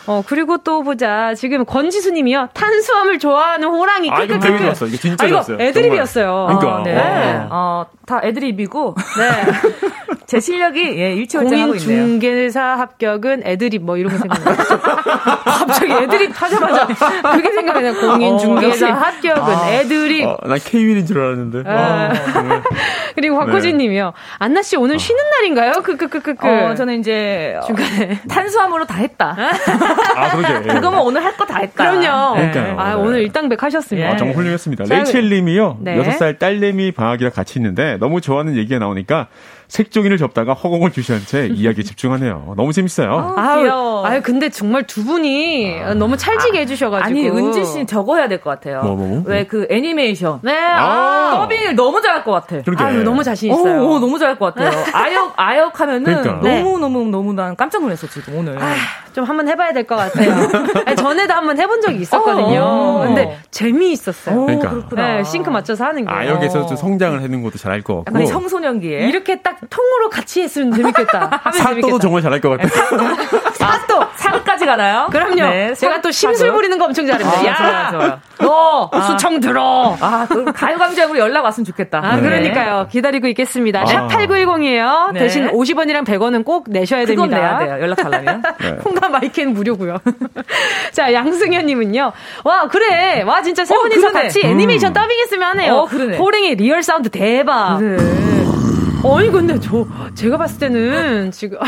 [0.05, 4.37] 어 그리고 또 보자 지금 권지수 님이요 탄수화물 좋아하는 호랑이 아, 이거.
[4.37, 4.85] 되게 좋았어.
[4.87, 5.57] 이거 진짜 아, 이거 좋았어요.
[5.61, 6.45] 애드립이었어요.
[6.49, 6.75] 그러니까.
[6.75, 6.93] 어, 네.
[6.93, 7.47] 네.
[7.49, 8.95] 어, 다 애드립이고.
[9.17, 9.53] 네.
[10.25, 12.05] 제 실력이 예, 일치월장하고 공인 있네요.
[12.05, 14.57] 중개사 합격은 애드립 뭐 이런 거 생각나요.
[15.43, 16.87] 갑자기 애드립 하자마자
[17.35, 17.93] 그게 생각나요.
[17.93, 18.83] 공인 어, 중개사 역시.
[18.85, 19.71] 합격은 아.
[19.71, 20.25] 애드립.
[20.25, 21.69] 어, 나 K-윌인 줄 알았는데.
[21.77, 22.11] 아.
[22.35, 22.63] 아.
[23.15, 24.13] 그리고 곽호진 님이요.
[24.39, 25.73] 안나 씨 오늘 쉬는 날인가요?
[25.83, 26.47] 크크크크크.
[26.47, 28.19] 어, 저는 이제 어, 중간에.
[28.29, 29.35] 탄수화물로 다 했다.
[30.15, 30.67] 아, 그러게.
[30.73, 31.89] 그거면 오늘 할 거 다 했다.
[31.91, 32.35] 그럼요.
[32.35, 32.79] 그러니까요.
[32.79, 34.09] 아, 오늘 일당백 하셨습니다.
[34.09, 34.85] 아, 정말 훌륭했습니다.
[34.85, 35.77] 자, 레이첼 님이요.
[35.81, 35.97] 네.
[35.97, 39.27] 6살 딸내미 방학이라 같이 있는데 너무 좋아하는 얘기가 나오니까
[39.77, 42.53] 색종이를 접다가 허공을 주시한 채 이야기에 집중하네요.
[42.55, 43.33] 너무 재밌어요.
[43.35, 44.05] 아, 귀여워.
[44.05, 45.93] 아 근데 정말 두 분이 아.
[45.95, 47.03] 너무 찰지게 아, 해주셔가지고.
[47.09, 48.81] 아니, 은지 씨는 적어야 될 것 같아요.
[48.83, 49.23] 뭐, 뭐, 뭐?
[49.25, 50.39] 왜그 애니메이션.
[50.43, 50.55] 네.
[50.55, 51.31] 아.
[51.37, 52.61] 더빙을 너무 잘할 것 같아.
[52.61, 52.83] 그러게.
[52.83, 53.81] 아유, 너무 자신 있어요.
[53.81, 54.69] 오, 오, 너무 잘할 것 같아요.
[54.93, 56.47] 아역, 아역 하면은 그러니까.
[56.47, 58.61] 너무, 너무, 너무 난 깜짝 놀랐어, 지금 오늘.
[58.61, 58.75] 아,
[59.13, 60.31] 좀 한번 해봐야 될 것 같아요.
[60.85, 62.59] 아니, 전에도 한번 해본 적이 있었거든요.
[62.61, 64.45] 어, 근데 재미있었어요.
[64.45, 64.69] 그러니까.
[64.69, 65.15] 그렇구나.
[65.17, 66.11] 네, 싱크 맞춰서 하는 게.
[66.13, 68.13] 아역에서 좀 성장을 해는 것도 잘할 것 같고.
[68.19, 69.07] 약간 청소년기에.
[69.07, 71.41] 이렇게 딱 통으로 같이 했으면 재밌겠다.
[71.53, 72.69] 사또도 정말 잘할 것 같아요.
[73.53, 74.03] 사또!
[74.15, 75.07] 사까지 가나요?
[75.11, 75.35] 그럼요.
[75.35, 77.39] 네, 제가 또 심술 부리는 거 엄청 잘합니다.
[77.39, 77.89] 아, 야!
[77.91, 78.19] 좋아, 좋아.
[78.39, 78.89] 너!
[78.91, 79.01] 아.
[79.01, 79.97] 수청 들어!
[79.99, 81.99] 아, 가요광장으로 연락 왔으면 좋겠다.
[82.03, 82.21] 아, 네.
[82.21, 82.87] 그러니까요.
[82.91, 83.81] 기다리고 있겠습니다.
[83.81, 83.83] 아.
[83.85, 85.11] 샵8910이에요.
[85.13, 85.19] 네.
[85.19, 87.37] 대신 50원이랑 100원은 꼭 내셔야 됩니다.
[87.37, 87.77] 내야 돼요.
[87.81, 88.43] 연락 달라면.
[88.59, 88.71] 네.
[88.83, 89.97] 콩과 my K는 무료고요.
[90.91, 92.11] 자, 양승현님은요.
[92.43, 93.21] 와, 그래.
[93.23, 94.21] 와, 진짜 세 어, 분이서 그러네.
[94.23, 94.93] 같이 애니메이션 음.
[94.93, 95.73] 더빙했으면 하네요.
[95.75, 96.17] 어, 그러네.
[96.17, 97.77] 호랭이 리얼 사운드 대박.
[97.77, 97.97] 그래.
[99.03, 99.85] 어이, 근데 저,
[100.15, 101.59] 제가 봤을 때는 지금.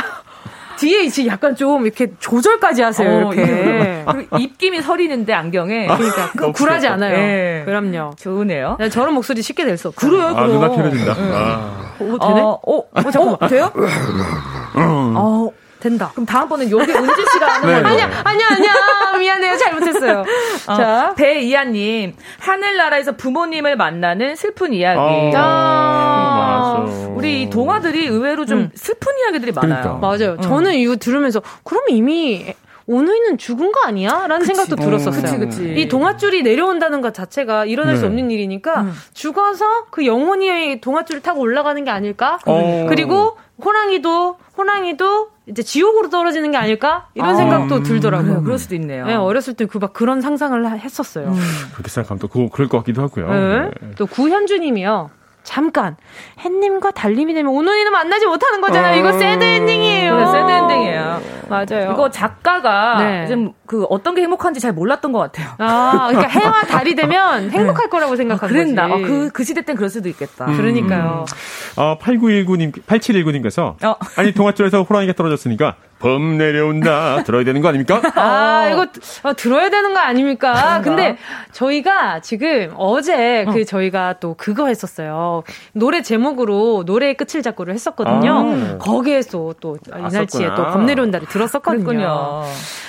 [0.78, 3.28] 뒤에 이제 약간 좀 이렇게 조절까지 하세요.
[3.28, 4.04] 어, 이렇게.
[4.12, 5.88] 그리고 입김이 서리는데 안경에.
[5.88, 7.16] 그러니까 그 굴하지 않아요.
[7.16, 7.64] 네.
[7.66, 8.12] 그럼요.
[8.18, 8.76] 좋으네요.
[8.80, 10.12] 네, 저런 목소리 쉽게 낼 수 없어요.
[10.12, 11.14] 그래요, 아, 눈앞 편해진다.
[11.14, 11.32] 네.
[11.34, 11.94] 아.
[12.00, 12.42] 오, 되네?
[12.42, 13.38] 어, 어, 어 잠깐만.
[13.40, 13.72] 어, 돼요?
[14.76, 15.50] 어,
[15.86, 16.10] 된다.
[16.14, 17.88] 그럼 다음번엔 여기 은지 씨가 하는 네, 걸로.
[17.88, 18.74] 아니야, 아니야, 아니야.
[19.20, 19.58] 미안해요.
[19.58, 20.26] 잘못했어요.
[20.68, 21.14] 어, 자.
[21.16, 22.16] 배이하님.
[22.40, 25.00] 하늘나라에서 부모님을 만나는 슬픈 이야기.
[25.36, 28.72] 아, 아~ 우리 동화들이 의외로 좀 음.
[28.76, 29.82] 슬픈 이야기들이 많아요.
[29.82, 30.08] 그러니까.
[30.08, 30.38] 맞아요.
[30.38, 30.42] 음.
[30.42, 32.54] 저는 이거 들으면서, 그럼 이미
[32.88, 34.28] 오누이는 죽은 거 아니야?
[34.28, 34.54] 라는 그치.
[34.54, 35.22] 생각도 들었었어요.
[35.22, 35.82] 그치, 그치.
[35.82, 38.00] 이 동아줄이 내려온다는 것 자체가 일어날 네.
[38.00, 38.94] 수 없는 일이니까 음.
[39.14, 42.38] 죽어서 그 영혼이 동아줄을 타고 올라가는 게 아닐까?
[42.46, 42.86] 어.
[42.88, 48.38] 그리고 호랑이도 호랑이도 이제 지옥으로 떨어지는 게 아닐까 이런 아, 생각도 들더라고요.
[48.40, 49.06] 음, 그럴 수도 있네요.
[49.06, 51.28] 네, 어렸을 때 그 막 그런 상상을 했었어요.
[51.28, 51.40] 음.
[51.74, 53.28] 그렇게 생각하면 또 그, 그럴 것 같기도 하고요.
[53.30, 53.72] 네.
[53.82, 53.92] 네.
[53.98, 55.10] 또 구현주님이요.
[55.46, 55.96] 잠깐
[56.40, 58.96] 햇님과 달님이 되면 오누이는 만나지 못하는 거잖아요.
[58.96, 59.00] 어...
[59.00, 60.18] 이거 sad ending이에요.
[60.18, 61.22] 네, sad ending이에요.
[61.48, 61.92] 맞아요.
[61.94, 63.28] 이거 작가가 네.
[63.28, 65.52] 지금 그 어떤 게 행복한지 잘 몰랐던 것 같아요.
[65.60, 67.58] 아, 그러니까 해와 달이 되면 네.
[67.58, 67.90] 행복할 네.
[67.90, 68.88] 거라고 생각한 아, 그랬나?
[68.88, 69.04] 거지.
[69.04, 70.46] 아, 그, 그 시대 땐 그럴 수도 있겠다.
[70.46, 70.58] 음.
[70.58, 71.26] 그러니까요.
[71.78, 73.96] 어, 8919님, 8719님께서 어.
[74.18, 78.02] 아니 동아줄에서 호랑이가 떨어졌으니까 범 내려온다 들어야 되는 거 아닙니까?
[78.16, 78.88] 아 이거
[79.24, 80.54] 아, 들어야 되는 거 아닙니까?
[80.54, 80.82] 그런가?
[80.82, 81.18] 근데
[81.52, 83.52] 저희가 지금 어제 어.
[83.52, 85.44] 그 저희가 또 그거 했었어요.
[85.74, 88.76] 노래 제목으로 노래의 끝을 잡고를 했었거든요.
[88.76, 88.78] 아.
[88.78, 92.44] 거기에서 또 아, 이날치에 또 범 내려온다를 들었었거든요.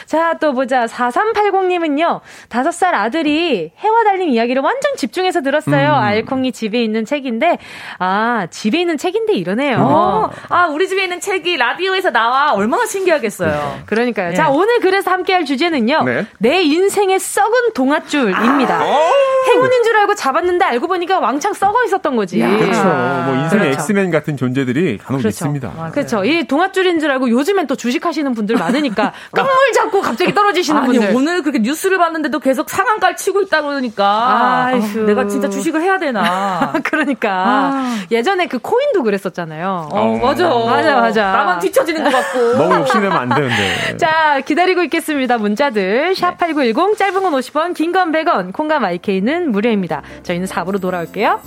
[0.06, 0.86] 자, 또 보자.
[0.86, 5.88] 4380님은요, 5살 아들이 해와 달린 이야기를 완전 집중해서 들었어요.
[5.88, 5.94] 음.
[5.94, 7.58] 알콩이 집에 있는 책인데,
[7.98, 9.78] 아, 집에 있는 책인데 이러네요.
[9.80, 10.30] 어.
[10.48, 12.52] 아, 우리 집에 있는 책이 라디오에서 나와.
[12.52, 13.50] 얼마나 신기하겠어요.
[13.50, 13.82] 네.
[13.86, 14.30] 그러니까요.
[14.30, 14.34] 네.
[14.34, 16.26] 자, 오늘 그래서 함께 할 주제는요, 네.
[16.38, 18.74] 내 인생의 썩은 동아줄입니다.
[18.76, 19.10] 아.
[19.48, 22.40] 행운인 줄 알고 잡았는데 알고 보니까 왕창 썩어 있었던 거지.
[22.40, 22.48] 야.
[22.48, 22.82] 그렇죠.
[22.82, 23.68] 뭐 인생의 그렇죠.
[23.80, 25.28] 엑스맨 같은 존재들이 간혹 그렇죠.
[25.28, 25.72] 있습니다.
[25.76, 25.92] 맞아요.
[25.92, 26.24] 그렇죠.
[26.24, 31.14] 이 동아줄인 줄 알고 요즘엔 또 주식하시는 분들 많으니까 깜물 잡고 갑자기 떨어지시는 아니, 분들.
[31.14, 34.66] 오늘 그렇게 뉴스를 봤는데도 계속 상한가를 치고 있다 그러니까.
[34.72, 35.04] 아휴.
[35.06, 36.72] 내가 진짜 주식을 해야 되나.
[36.84, 37.30] 그러니까.
[37.30, 37.96] 아.
[38.10, 39.88] 예전에 그 코인도 그랬었잖아요.
[39.92, 40.48] 어, 어, 맞아.
[40.48, 41.32] 맞아, 맞아.
[41.32, 42.54] 나만 뒤처지는 것 같고.
[42.58, 43.96] 너무 욕심내면 안 되는데.
[43.98, 45.38] 자, 기다리고 있겠습니다.
[45.38, 46.14] 문자들.
[46.14, 50.02] 샵8910, 짧은 건 50원, 긴 건 100원, 콩과 my K는 무료입니다.
[50.22, 51.40] 저희는 4부로 돌아올게요.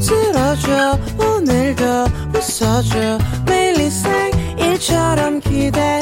[0.00, 1.84] 들어줘 오늘도
[2.34, 3.72] 웃어줘 매일
[4.58, 6.01] 일처럼 기대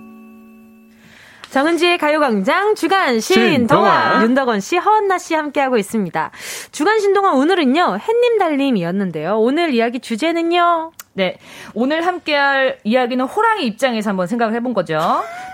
[1.51, 6.31] 정은지의 가요광장 주간 신동화 윤덕원 씨, 허언나 씨 함께하고 있습니다.
[6.71, 9.37] 주간 신동화 오늘은요 햇님 달님이었는데요.
[9.37, 10.93] 오늘 이야기 주제는요.
[11.13, 11.37] 네.
[11.73, 14.99] 오늘 함께할 이야기는 호랑이 입장에서 한번 생각을 해본 거죠.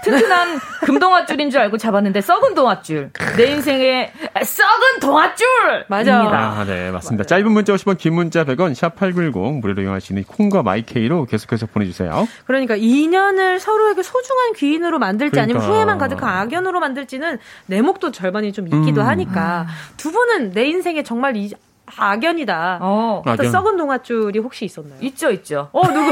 [0.04, 3.12] 튼튼한 금동아줄인 줄 알고 잡았는데 썩은 동아줄.
[3.36, 4.12] 내 인생의
[4.44, 5.48] 썩은 동아줄!
[5.88, 6.20] 맞아.
[6.22, 7.24] 아, 네, 맞습니다.
[7.24, 7.28] 맞아요.
[7.28, 12.28] 짧은 문자 50원, 긴 문자 100원, 샵8910 무료로 이용할 수 있는 콩과 마이케이로 계속해서 보내주세요.
[12.46, 15.58] 그러니까 인연을 서로에게 소중한 귀인으로 만들지 그러니까.
[15.60, 19.08] 아니면 후회만 가득한 악연으로 만들지는 내 목도 절반이 좀 있기도 음.
[19.08, 19.66] 하니까
[19.98, 21.52] 두 분은 내 인생에 정말 이
[21.96, 22.80] 악연이다.
[22.82, 23.24] 어.
[23.26, 23.52] 악연.
[23.52, 24.98] 썩은 동아줄이 혹시 있었나요?
[25.02, 25.70] 있죠, 있죠.
[25.72, 26.12] 어, 누구?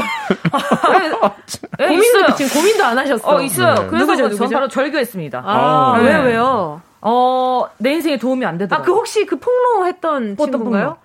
[1.78, 2.34] 네, 고민도, 있어요.
[2.36, 3.36] 지금 고민도 안 하셨어.
[3.36, 3.74] 어, 있어요.
[3.74, 3.86] 네.
[3.86, 4.36] 그래서 누구죠, 누구죠?
[4.44, 5.42] 전 바로 절교했습니다.
[5.44, 6.08] 아, 아 네.
[6.08, 6.80] 왜요, 왜요?
[7.02, 8.82] 어, 내 인생에 도움이 안 되더라고요.
[8.82, 10.96] 아, 그 혹시 그 폭로했던 친구인가요?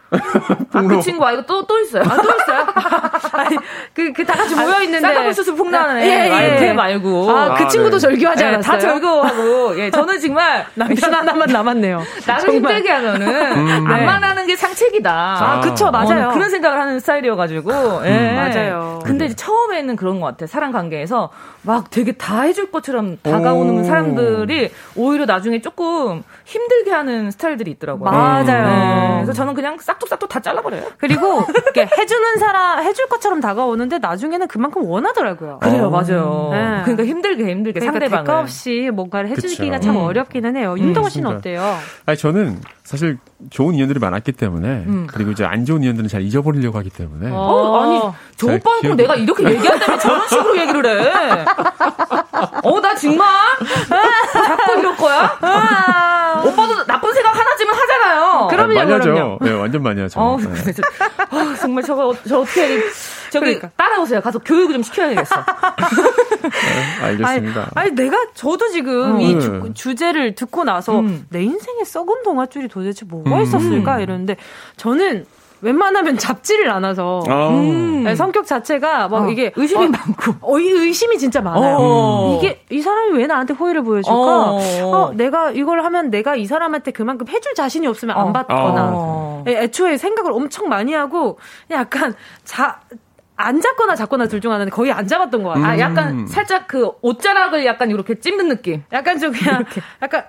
[0.74, 2.03] 아, 그 친구 아이고 또 또 있어요.
[2.05, 2.66] 아, 또 있어요?
[3.34, 3.57] 아니,
[3.93, 4.99] 그, 그 다 같이 모여 있는데.
[5.07, 6.05] 쌍꺼풀 수술 폭로하는 애.
[6.07, 6.59] 예, 예.
[6.59, 7.30] 걔 말고.
[7.32, 8.01] 아, 그 친구도 네.
[8.01, 8.62] 절교하지 않았어요?
[8.62, 9.80] 다 절교하고.
[9.80, 12.01] 예, 저는 정말 남편 하나만 남았네요.
[12.28, 12.53] 나를.
[12.55, 14.05] 힘들게 하면은 음, 안 네.
[14.05, 15.12] 만나는 게 상책이다.
[15.12, 16.30] 아, 그쵸, 맞아요.
[16.30, 17.72] 어, 그런 생각을 하는 스타일이어가지고.
[18.05, 18.09] 예.
[18.09, 18.99] 음, 맞아요.
[19.05, 20.47] 근데 이제 처음에는 그런 것 같아요.
[20.47, 21.30] 사람 관계에서
[21.62, 23.84] 막 되게 다 해줄 것처럼 다가오는 오.
[23.84, 28.09] 사람들이 오히려 나중에 조금 힘들게 하는 스타일들이 있더라고요.
[28.12, 28.43] 맞아요.
[28.45, 29.12] 네.
[29.18, 30.84] 그래서 저는 그냥 싹 둑싹둑 다 잘라버려요.
[30.97, 35.60] 그리고 이렇게 해주는 사람 해줄 것처럼 다가오는데 나중에는 그만큼 원하더라고요.
[35.62, 35.89] 그래요, 어.
[35.89, 36.49] 맞아요.
[36.52, 36.82] 네.
[36.84, 39.86] 그러니까 힘들게 힘들게 그러니까 상대방을 대가 없이 뭔가를 해주기가 그쵸.
[39.88, 40.02] 참 음.
[40.04, 40.76] 어렵기는 해요.
[40.78, 41.78] 윤동호 씨는 음, 어때요?
[42.06, 43.18] 아니 저는 사실
[43.49, 45.08] 좋은 인연들이 많았기 때문에 음.
[45.12, 48.02] 그리고 이제 안 좋은 인연들은 잘 잊어버리려고 하기 때문에 어, 어 아니
[48.36, 48.95] 저 오빠는 기억...
[48.95, 51.12] 내가 이렇게 얘기한다면 저런 식으로 얘기를 해.
[52.64, 53.30] 어 나 정말
[54.34, 55.38] 자꾸 이럴 거야?
[56.43, 57.51] 오빠도 나쁜 생각 하나
[58.02, 58.47] 쯤은 하잖아요.
[58.49, 59.38] 그럼요, 많이 그럼요.
[59.41, 60.20] 네, 완전 많이 하죠.
[60.20, 60.45] 어, 네.
[60.45, 62.82] 어, 정말 저거 저 어떻게 해야
[63.32, 63.70] 저기 그러니까.
[63.78, 64.22] 따라오세요.
[64.22, 65.36] 가서 교육을 좀 시켜야겠어.
[66.41, 67.72] 네, 알겠습니다.
[67.76, 69.22] 아니, 아니, 내가 저도 지금 음.
[69.22, 71.26] 이 주, 주제를 듣고 나서 음.
[71.30, 73.41] 내 인생에 썩은 동아줄이 도대체 뭐가 음.
[73.43, 74.38] 있었을까 이러는데
[74.78, 75.26] 저는
[75.62, 77.49] 웬만하면 잡지를 않아서 아.
[77.49, 78.03] 음.
[78.03, 79.30] 네, 성격 자체가 막 어.
[79.30, 81.78] 이게 의심이 어, 많고 어, 이 의심이 진짜 많아요.
[81.80, 82.38] 어.
[82.38, 84.16] 이게 이 사람이 왜 나한테 호의를 보여줄까?
[84.18, 84.59] 어.
[84.84, 85.12] 어.
[85.14, 88.34] 내가 이걸 하면 내가 이 사람한테 그만큼 해줄 자신이 없으면 안 어.
[88.34, 91.38] 받거나 애, 애초에 생각을 엄청 많이 하고
[91.70, 92.80] 약간 자
[93.41, 95.66] 안 잡거나 잡거나 둘 중 하나는 거의 안 잡았던 것 같아요.
[95.66, 98.84] 아, 약간 살짝 그 옷자락을 약간 이렇게 찝는 느낌.
[98.91, 99.82] 약간 좀 그냥 이렇게.
[100.01, 100.26] 약간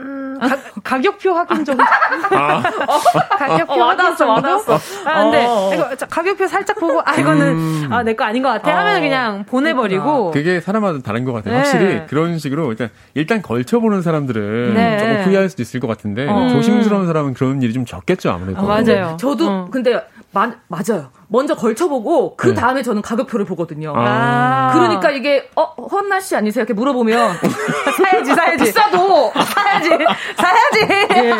[0.00, 0.38] 음,
[0.84, 1.82] 가, 격표 확인 정도.
[2.30, 2.62] 아.
[3.38, 4.32] 가격표 어, 확인 정도.
[4.32, 4.78] 와닿았어.
[5.04, 5.70] 아, 근데 어.
[5.74, 7.88] 이거 가격표 살짝 보고 아 이거는 음.
[7.90, 9.00] 아내 거 아닌 것 같아 하면 어.
[9.00, 10.30] 그냥 보내버리고.
[10.30, 11.54] 그게 사람마다 다른 것 같아요.
[11.54, 11.58] 네.
[11.58, 14.98] 확실히 그런 식으로 일단 일단 걸쳐보는 사람들은 네.
[14.98, 16.48] 조금 후회할 수도 있을 것 같은데 음.
[16.50, 18.60] 조심스러운 사람은 그런 일이 좀 적겠죠 아무래도.
[18.60, 19.16] 아, 맞아요.
[19.18, 19.68] 저도 어.
[19.70, 20.00] 근데
[20.38, 21.10] 마, 맞아요.
[21.26, 22.54] 먼저 걸쳐보고 그 네.
[22.54, 23.92] 다음에 저는 가격표를 보거든요.
[23.96, 24.70] 아.
[24.72, 26.62] 그러니까 이게 어 헌나 씨 아니세요?
[26.62, 27.36] 이렇게 물어보면
[27.98, 29.88] 사야지 사야지 비싸도 사야지
[30.36, 31.16] 사야지.
[31.16, 31.34] 예.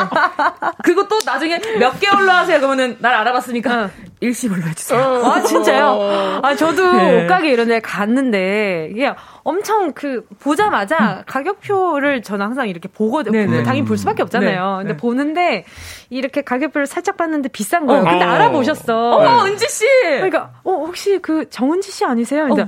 [0.83, 2.59] 그리고 또 나중에 몇 개월로 하세요?
[2.59, 3.91] 그러면은 날 알아봤으니까 어.
[4.21, 5.01] 일시불로 해주세요.
[5.01, 5.31] 어.
[5.31, 6.41] 아 진짜요?
[6.43, 7.25] 아 저도 네.
[7.25, 11.23] 옷가게 이런 데 갔는데 이게 엄청 그 보자마자 음.
[11.27, 13.39] 가격표를 저는 항상 이렇게 보거든요.
[13.39, 13.59] 네네.
[13.59, 13.63] 네.
[13.63, 14.71] 당연히 볼 수밖에 없잖아요.
[14.71, 14.83] 네.
[14.83, 14.97] 근데 네.
[14.97, 15.65] 보는데
[16.11, 18.03] 이렇게 가격표를 살짝 봤는데 비싼 거예요.
[18.03, 18.05] 어.
[18.05, 19.17] 근데 알아보셨어.
[19.17, 19.85] 어, 은지 씨.
[20.03, 22.49] 그러니까 어 혹시 그 정은지 씨 아니세요?
[22.49, 22.67] 근데 어.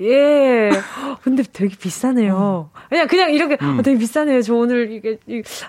[0.00, 0.70] 예.
[1.22, 2.70] 근데 되게 비싸네요.
[2.88, 3.78] 그냥 그냥 이렇게 음.
[3.78, 4.42] 어, 되게 비싸네요.
[4.42, 5.18] 저 오늘 이게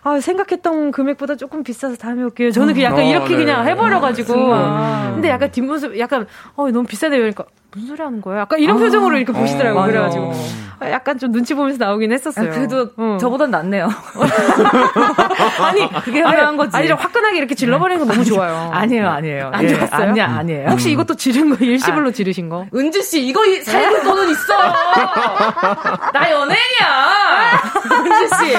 [0.01, 2.51] 아 생각했던 금액보다 조금 비싸서 다음에 올게요.
[2.51, 3.45] 저는 그 약간 어, 이렇게 네.
[3.45, 4.53] 그냥 해버려 가지고.
[4.53, 7.19] 아, 근데 약간 뒷모습 약간 어 너무 비싸네요.
[7.19, 7.45] 그러니까
[7.75, 8.41] 무슨 소리 하는 거예요?
[8.41, 9.81] 약간 이런 아, 표정으로 이렇게 보시더라고요.
[9.83, 10.33] 어, 그래가지고.
[10.79, 12.51] 아, 약간 좀 눈치 보면서 나오긴 했었어요.
[12.51, 13.17] 아, 그래도 어.
[13.19, 13.87] 저보단 낫네요.
[15.61, 16.75] 아니, 그게 훌륭한 거지.
[16.77, 18.69] 아니, 좀 화끈하게 이렇게 질러버리는 거 너무 좋아요.
[18.73, 19.49] 아니에요, 아니에요.
[19.53, 20.09] 안 예, 좋았어요?
[20.09, 20.69] 아니, 아니에요.
[20.69, 22.65] 혹시 이것도 지른 거, 일시불로 아, 지르신 거?
[22.75, 24.53] 은지씨, 이거 살고 돈은 있어!
[26.13, 27.61] 나 연예인이야!
[27.91, 28.55] 은지씨.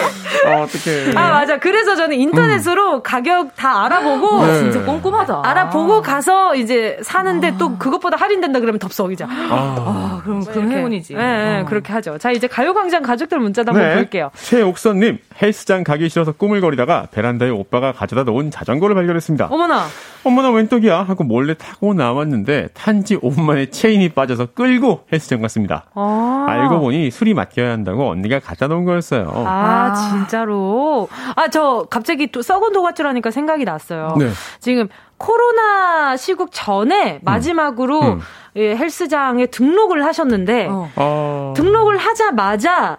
[0.46, 1.12] 아, 어떡해.
[1.16, 1.58] 아, 맞아.
[1.58, 3.02] 그래서 저는 인터넷으로 음.
[3.02, 4.46] 가격 다 알아보고.
[4.46, 4.58] 네.
[4.58, 5.42] 진짜 꼼꼼하다.
[5.44, 7.56] 알아보고 가서 이제 사는데 아.
[7.58, 9.26] 또 그것보다 할인된다 그러면 덥석 이자.
[9.26, 11.14] 아, 아 그럼, 그럼 행운이지.
[11.14, 11.64] 네, 네, 어.
[11.64, 12.18] 그렇게 하죠.
[12.18, 13.94] 자, 이제 가요광장 가족들 문자도 한번 네.
[13.94, 14.30] 볼게요.
[14.34, 19.46] 최옥선님, 헬스장 가기 싫어서 꾸물거리다가 베란다에 오빠가 가져다 놓은 자전거를 발견했습니다.
[19.50, 19.84] 어머나.
[20.24, 21.02] 어머나, 웬 떡이야?
[21.02, 25.84] 하고 몰래 타고 나왔는데 탄 지 5분 만에 체인이 빠져서 끌고 헬스장 갔습니다.
[25.94, 26.46] 아.
[26.48, 29.30] 알고 보니 술이 맡겨야 한다고 언니가 갖다 놓은 거였어요.
[29.46, 29.94] 아, 아.
[29.94, 31.08] 진짜로?
[31.36, 34.14] 아, 저 갑자기 또 썩은 도가줄 하니까 생각이 났어요.
[34.18, 34.30] 네.
[34.60, 34.88] 지금
[35.18, 38.12] 코로나 시국 전에 마지막으로 음.
[38.14, 38.20] 음.
[38.56, 40.90] 예, 헬스장에 등록을 하셨는데 어.
[40.96, 41.54] 어.
[41.56, 42.98] 등록을 하자마자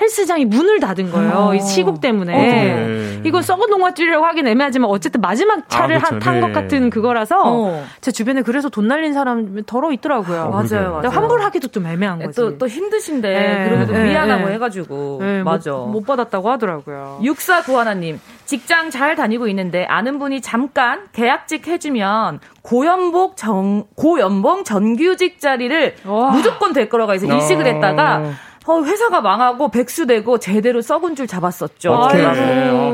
[0.00, 1.32] 헬스장이 문을 닫은 거예요.
[1.36, 1.54] 어.
[1.54, 2.34] 이 시국 때문에.
[2.34, 3.22] 어, 네.
[3.24, 6.18] 이거 썩은 동화줄이라고 하긴 애매하지만 어쨌든 마지막 차를 아, 그렇죠.
[6.18, 6.52] 탄것 네.
[6.52, 7.84] 같은 그거라서 어.
[8.00, 10.42] 제 주변에 그래서 돈 날린 사람 더러 있더라고요.
[10.42, 11.08] 어, 맞아요, 맞아요.
[11.08, 12.36] 환불하기도 좀 애매한 거지.
[12.36, 13.68] 또, 또 힘드신데 네.
[13.68, 14.04] 그래도 네.
[14.04, 15.72] 미안하고 해가지고 네, 맞아.
[15.72, 17.20] 못, 못, 받았다고 하더라고요.
[17.22, 25.96] 6491님 직장 잘 다니고 있는데 아는 분이 잠깐 계약직 해주면 고연봉 정 고연봉 정규직 자리를
[26.04, 26.30] 와.
[26.30, 28.22] 무조건 될 거라고 해서 일식을 했다가
[28.66, 31.92] 어, 회사가 망하고 백수되고 제대로 썩은 줄 잡았었죠.
[31.92, 32.34] 어떻게 아,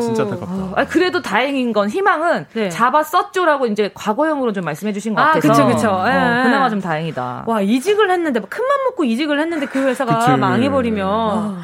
[0.01, 0.73] 진짜 안타깝다.
[0.77, 2.69] 아, 그래도 다행인 건 희망은 네.
[2.69, 5.49] 잡았었죠라고 이제 과거형으로 좀 말씀해 주신 것 아, 같아서.
[5.49, 5.89] 그쵸, 그쵸.
[5.91, 6.43] 어, 예.
[6.43, 7.45] 그나마 좀 다행이다.
[7.47, 10.31] 와, 이직을 했는데, 큰맘 먹고 이직을 했는데 그 회사가 그치.
[10.37, 11.07] 망해버리면.
[11.09, 11.63] 아.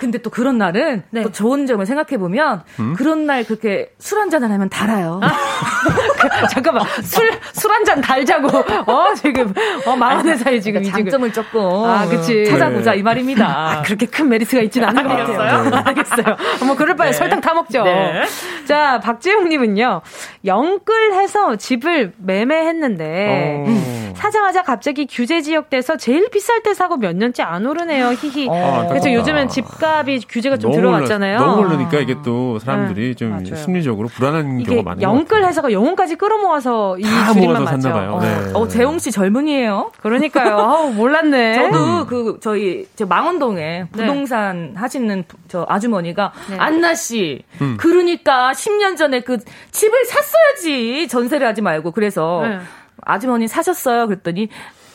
[0.00, 1.22] 근데 또 그런 날은 네.
[1.22, 2.94] 또 좋은 점을 생각해 보면 음?
[2.94, 5.20] 그런 날 그렇게 술 한잔을 하면 달아요.
[5.22, 5.28] 아,
[6.48, 8.48] 잠깐만 술 술 한 잔 달자고
[8.90, 9.52] 어 지금
[9.86, 11.32] 어 마흔의 사이 지금 그러니까 장점을.
[11.34, 12.98] 조금 아 그치 찾아보자 네.
[12.98, 13.49] 이 말입니다.
[13.50, 15.70] 아, 그렇게 큰 메리트가 있지는 않은 것 같아요.
[15.70, 15.76] 네.
[15.76, 16.36] 알겠어요.
[16.66, 17.12] 뭐 그럴 바에 네.
[17.12, 17.82] 설탕 타 먹죠.
[17.82, 18.22] 네.
[18.66, 20.02] 자 박지웅님은요
[20.44, 23.99] 영끌해서 집을 매매했는데 어.
[24.14, 28.08] 사자마자 갑자기 규제 지역 돼서 제일 비쌀 때 사고 몇 년째 안 오르네요.
[28.12, 28.48] 히히.
[28.48, 31.38] 어, 그래서 요즘엔 집값이 규제가 좀 들어갔잖아요.
[31.38, 33.56] 올라, 너무 오르니까 이게 또 사람들이 네, 좀 맞아요.
[33.56, 35.02] 심리적으로 불안한 경우가 많아요.
[35.02, 37.90] 영끌 해서가 영혼까지 끌어모아서 이 줄임만 맞죠.
[37.92, 38.18] 봐요.
[38.20, 38.50] 네.
[38.54, 39.92] 어, 재홍 씨 젊은이에요.
[40.00, 40.58] 그러니까요.
[40.58, 41.54] 아우, 몰랐네.
[41.70, 43.86] 저도 그 저희 저 망원동에 네.
[43.92, 46.56] 부동산 하시는 저 아주머니가 네.
[46.58, 47.42] 안나 씨.
[47.60, 47.76] 음.
[47.78, 49.38] 그러니까 10년 전에 그
[49.70, 52.58] 집을 샀어야지 전세를 하지 말고 그래서 네.
[53.02, 54.06] 아주머니 사셨어요?
[54.06, 54.48] 그랬더니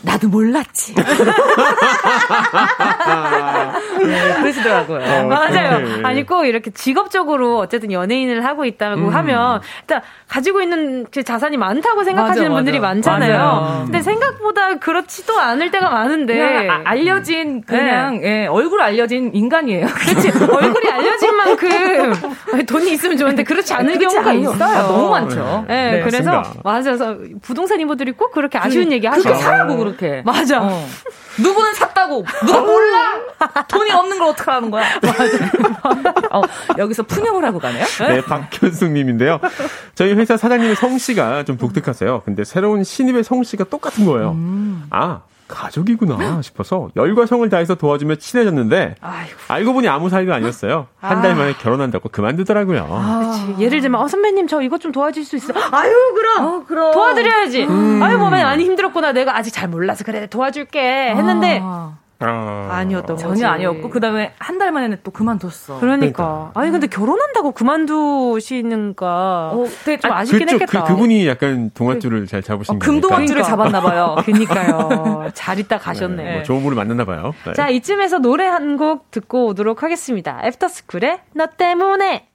[0.06, 0.95] 나도 몰랐지.
[0.95, 1.03] 네,
[4.39, 4.99] 그러시더라고요.
[4.99, 5.80] 어, 맞아요.
[5.80, 6.01] 네.
[6.03, 9.16] 아니 꼭 이렇게 직업적으로 어쨌든 연예인을 하고 있다고 음.
[9.16, 12.93] 하면 일단 가지고 있는 자산이 많다고 생각하시는 맞아, 분들이 맞아.
[12.93, 13.38] 많잖아요.
[13.38, 13.82] 맞아요.
[13.86, 18.43] 근데 생각보다 그렇지도 않을 때가 많은데 아, 알려진 그냥 네.
[18.43, 19.88] 예, 얼굴 알려진 인간이에요.
[19.89, 20.30] 그렇지.
[20.30, 22.14] 얼굴이 알려진 만큼
[22.68, 24.51] 돈이 있으면 좋은데 그렇지 않은 그렇지 경우가 않아요.
[24.51, 24.78] 있어요.
[24.78, 25.66] 아, 너무 많죠.
[25.68, 29.24] 네, 네 그래서 맞아서 부동산 이모들이 꼭 그렇게 아쉬운 그, 얘기 하죠.
[29.24, 30.22] 그렇게 사라고 그 렇게.
[30.26, 30.62] 맞아.
[30.62, 30.88] 어.
[31.38, 32.26] 누구는 샀다고.
[32.46, 33.20] 누가 몰라?
[33.68, 34.86] 돈이 없는 걸 어떡하라는 거야?
[35.02, 36.12] 맞아.
[36.32, 36.41] 어,
[36.78, 37.84] 여기서 푸념을 하고 가네요.
[38.08, 39.39] 네, 박현숙 님인데요.
[39.96, 42.22] 저희 회사 사장님의 성씨가 좀 독특하세요.
[42.24, 44.32] 근데 새로운 신입의 성씨가 똑같은 거예요.
[44.32, 44.86] 음.
[44.91, 49.36] 아, 가족이구나 싶어서 열과 성을 다해서 도와주며 친해졌는데 아이고.
[49.48, 50.88] 알고 보니 아무 사이도 아니었어요.
[51.00, 51.36] 한달 아.
[51.36, 52.88] 만에 결혼한다고 그만두더라고요.
[52.89, 53.56] 아.
[53.60, 55.58] 예를 들면 어 선배님 저 이것 좀 도와줄 수 있어요?
[55.72, 56.93] 아유 그럼, 어, 그럼.
[56.93, 57.66] 도와드려야지.
[57.66, 58.02] 음.
[58.02, 61.98] 아유 뭐 많이 힘들었구나 내가 아직 잘 몰라서 그래 도와줄게 했는데 아.
[62.20, 62.70] 아.
[62.72, 63.45] 아니었던 전혀 거지.
[63.45, 65.80] 아니었고 그다음에 한 달 만에는 또 그만뒀어.
[65.80, 65.82] 그러니까.
[65.82, 66.51] 그러니까.
[66.55, 70.84] 아니 근데 결혼한다고 그만두시는가 어, 되게 좀 아, 아쉽긴 그쪽, 했겠다.
[70.86, 73.49] 그, 분이 약간 동아줄을 잘 잡으신 어, 금동아줄을 그러니까.
[73.49, 74.16] 잡았나 봐요.
[74.26, 75.30] 그니까요.
[75.34, 76.24] 잘 있다 가셨네.
[76.24, 77.34] 네, 뭐 좋은 분을 만났나 봐요.
[77.45, 77.53] 네.
[77.53, 80.41] 자, 이쯤에서 노래 한 곡 듣고 오도록 하겠습니다.
[80.43, 82.28] 애프터스쿨의 너 때문에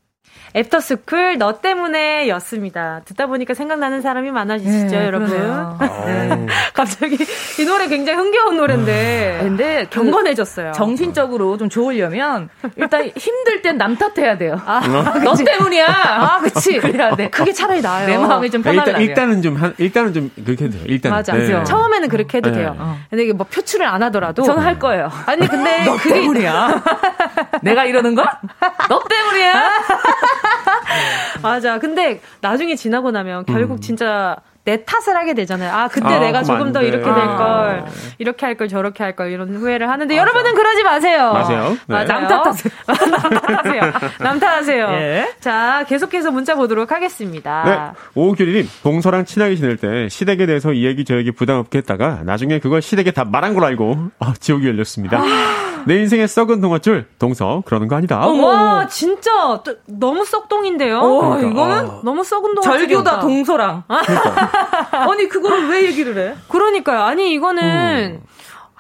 [0.55, 3.03] 애프터스쿨 너 때문에 였습니다.
[3.05, 5.31] 듣다 보니까 생각나는 사람이 많아지시죠, 네, 여러분?
[6.07, 6.47] 네.
[6.75, 7.17] 갑자기
[7.61, 9.39] 이 노래 굉장히 흥겨운 노래인데.
[9.41, 10.73] 아, 근데 그 경건해졌어요.
[10.73, 14.61] 정신적으로 좀 좋으려면 일단 힘들 땐 남 탓해야 돼요.
[14.67, 14.81] 아,
[15.25, 15.87] 너 때문이야.
[15.87, 16.77] 아, 그치.
[16.81, 17.31] 그래야 돼.
[17.31, 18.07] 그게 차라리 나아요.
[18.07, 18.91] 내 마음이 좀 편하게.
[18.91, 20.85] 일단, 일단은 좀, 한, 일단은 좀 그렇게 해도 돼요.
[20.87, 21.13] 일단.
[21.13, 21.33] 맞아.
[21.33, 21.65] 네.
[21.65, 22.59] 처음에는 그렇게 해도 네.
[22.59, 22.77] 돼요.
[22.79, 22.99] 어.
[23.09, 24.43] 근데 이게 뭐 표출을 안 하더라도.
[24.43, 25.11] 저는 할 거예요.
[25.27, 25.85] 아니, 근데.
[25.85, 26.15] 너 그게...
[26.15, 26.83] 때문이야.
[27.63, 28.25] 내가 이러는 거?
[28.89, 29.71] 너 때문이야.
[31.43, 31.79] 맞아.
[31.79, 33.81] 근데 나중에 지나고 나면 결국 음.
[33.81, 35.73] 진짜 내 탓을 하게 되잖아요.
[35.73, 37.87] 아, 그때 아, 내가 조금 더 이렇게 될 걸, 아.
[38.19, 40.21] 이렇게 할 걸, 저렇게 할 걸, 이런 후회를 하는데, 맞아.
[40.21, 41.33] 여러분은 그러지 마세요.
[41.33, 41.77] 마세요.
[41.87, 42.05] 네.
[42.05, 42.73] 남 탓하세요.
[42.87, 43.83] 남 탓하세요.
[44.21, 44.89] 남 탓하세요.
[44.91, 45.35] 예.
[45.41, 47.65] 자, 계속해서 문자 보도록 하겠습니다.
[47.65, 48.21] 네.
[48.21, 52.59] 오규리님, 동서랑 친하게 지낼 때 시댁에 대해서 이 얘기 저 얘기 부담 없게 했다가 나중에
[52.59, 55.23] 그걸 시댁에 다 말한 걸 알고, 아, 지옥이 열렸습니다.
[55.81, 55.85] 아.
[55.87, 58.19] 내 인생의 썩은 동화줄 동서 그러는 거 아니다.
[58.27, 60.99] 와 진짜 너무 썩동인데요.
[61.01, 61.49] 오, 그러니까.
[61.51, 62.01] 이거는 아.
[62.05, 63.85] 너무 썩은 동화 절교다 동서랑.
[63.89, 64.51] 그러니까.
[65.11, 66.35] 아니 그거를 왜 얘기를 해?
[66.49, 67.03] 그러니까요.
[67.03, 68.21] 아니 이거는.
[68.23, 68.31] 음.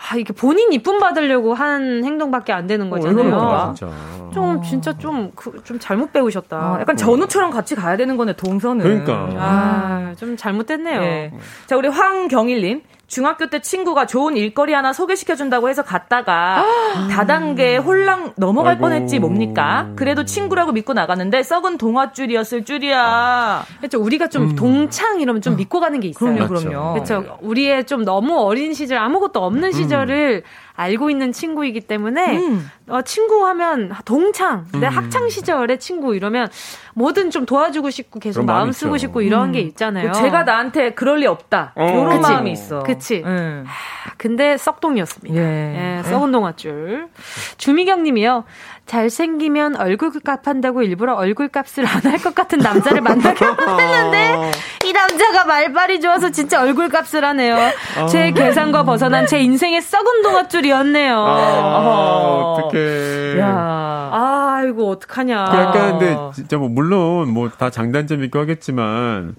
[0.09, 3.34] 아, 이게 본인 이쁨 받으려고 한 행동밖에 안 되는 어, 거잖아요.
[3.34, 3.94] 어, 진짜.
[4.32, 6.57] 좀 진짜 좀, 그, 좀 잘못 배우셨다.
[6.57, 8.82] 아, 약간 전우처럼 같이 가야 되는 거네, 동서는.
[8.82, 9.28] 그러니까.
[9.38, 11.01] 아, 좀 잘못됐네요.
[11.01, 11.32] 네.
[11.66, 12.80] 자, 우리 황경일님.
[13.11, 16.64] 중학교 때 친구가 좋은 일거리 하나 소개시켜준다고 해서 갔다가
[17.11, 18.82] 다단계 홀랑 넘어갈 아이고.
[18.82, 19.88] 뻔했지 뭡니까?
[19.96, 23.64] 그래도 친구라고 믿고 나갔는데 썩은 동화줄이었을 줄이야.
[23.78, 24.00] 그렇죠.
[24.00, 24.54] 우리가 좀 음.
[24.54, 26.34] 동창 이러면 좀 믿고 가는 게 있어요.
[26.34, 26.92] 그럼요, 그럼요.
[26.94, 27.38] 그렇죠.
[27.42, 29.72] 우리의 좀 너무 어린 시절 아무것도 없는 음.
[29.72, 30.44] 시절을
[30.81, 32.70] 알고 있는 친구이기 때문에 음.
[32.89, 34.93] 어, 친구 하면 동창, 내 음.
[34.97, 36.49] 학창 시절의 친구 이러면
[36.95, 39.53] 뭐든 좀 도와주고 싶고 계속 마음 쓰고 싶고 이런 음.
[39.53, 40.12] 게 있잖아요.
[40.12, 41.72] 제가 나한테 그럴 리 없다.
[41.76, 41.85] 어.
[41.85, 42.20] 이런 그치?
[42.33, 42.83] 마음이 있어.
[42.83, 43.22] 그치.
[43.24, 43.64] 음.
[44.16, 45.37] 근데 썩동이었습니다.
[45.41, 45.99] 예.
[45.99, 47.09] 예 썩은 동아줄.
[47.59, 48.45] 주미경님이요.
[48.87, 54.51] 잘생기면 얼굴값 한다고 일부러 얼굴값을 안 할 것 같은 남자를 만나게 했는데
[54.85, 57.57] 이 남자가 말발이 좋아서 진짜 얼굴값을 하네요.
[58.11, 58.33] 제 어.
[58.35, 61.24] 계산과 벗어난 제 인생의 썩은 동아줄이 었네요.
[61.26, 63.38] 아, 어떡해.
[63.40, 63.89] 야.
[64.61, 65.34] 아이고 어떡하냐.
[65.36, 69.34] 약간 근데 진짜 뭐 물론 뭐 다 장단점 있고 하겠지만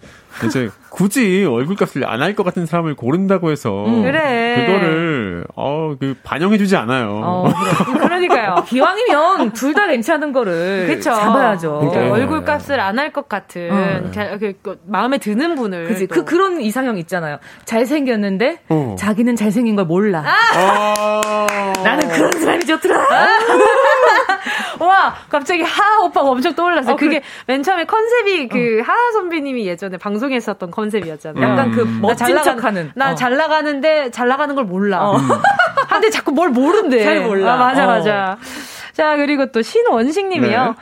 [0.45, 4.65] 이제 굳이 얼굴값을 안 할 것 같은 사람을 고른다고 해서 음, 그래.
[4.65, 7.19] 그거를 어 그 반영해주지 않아요.
[7.23, 7.51] 어,
[7.99, 8.63] 그러니까요.
[8.67, 11.11] 기왕이면 둘 다 괜찮은 거를 그쵸?
[11.13, 11.79] 잡아야죠.
[11.91, 14.11] 그러니까 얼굴값을 안 할 것 같은 어.
[14.39, 16.05] 그, 그, 마음에 드는 분을 그치.
[16.07, 17.37] 그 그런 이상형 있잖아요.
[17.65, 18.95] 잘생겼는데 어.
[18.97, 20.23] 자기는 잘생긴 걸 몰라.
[20.25, 21.47] 아.
[21.83, 22.95] 나는 그런 사람이 좋더라.
[22.99, 23.27] 아.
[24.79, 26.93] 와, 갑자기 하하 오빠가 엄청 떠올랐어요.
[26.93, 27.21] 어, 그게 그래.
[27.47, 28.83] 맨 처음에 컨셉이 그 어.
[28.83, 31.43] 하하 선배님이 예전에 방송에 했었던 컨셉이었잖아요.
[31.43, 31.99] 약간 그 음.
[32.01, 32.91] 멋진 나 척하는.
[32.95, 33.37] 나잘 어.
[33.37, 35.09] 나가는데 잘 나가는 걸 몰라.
[35.09, 35.17] 어.
[35.89, 37.03] 근데 자꾸 뭘 모른대.
[37.03, 37.53] 잘 몰라.
[37.53, 38.37] 아, 맞아, 맞아.
[38.93, 40.65] 자, 그리고 또 신원식 님이요.
[40.65, 40.73] 네.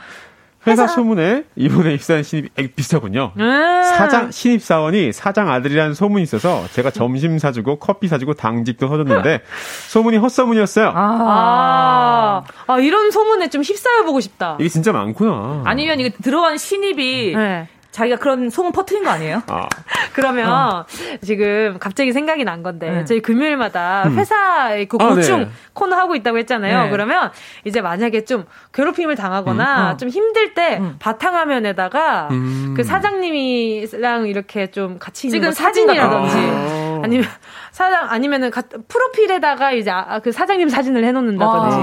[0.66, 3.32] 회사, 소문에 이번에 입사한 신입이 비슷하군요.
[3.38, 9.40] 음~ 사장 신입 사원이 사장 아들이라는 소문이 있어서 제가 점심 사주고 커피 사주고 당직도 서줬는데
[9.88, 10.92] 소문이 헛소문이었어요.
[10.94, 14.56] 아, 아, 이런 소문에 좀 휩싸여 보고 싶다.
[14.60, 15.62] 이게 진짜 많구나.
[15.64, 17.68] 아니면 이게 들어간 신입이 네.
[18.00, 19.42] 자기가 그런 소문 퍼트린 거 아니에요?
[19.48, 19.68] 아.
[20.14, 20.86] 그러면 어.
[21.22, 23.04] 지금 갑자기 생각이 난 건데 네.
[23.04, 24.16] 저희 금요일마다 음.
[24.16, 25.48] 회사의 그 고충 아, 네.
[25.74, 26.84] 코너 하고 있다고 했잖아요.
[26.84, 26.90] 네.
[26.90, 27.30] 그러면
[27.64, 29.94] 이제 만약에 좀 괴롭힘을 당하거나 음.
[29.94, 29.96] 어.
[29.98, 30.96] 좀 힘들 때 음.
[30.98, 32.74] 바탕화면에다가 음.
[32.74, 36.89] 그 사장님이랑 이렇게 좀 같이 찍은 사진이라든지 아.
[37.02, 37.26] 아니면
[37.72, 41.76] 사장 아니면은 가, 프로필에다가 이제 아, 그 사장님 사진을 해놓는다든지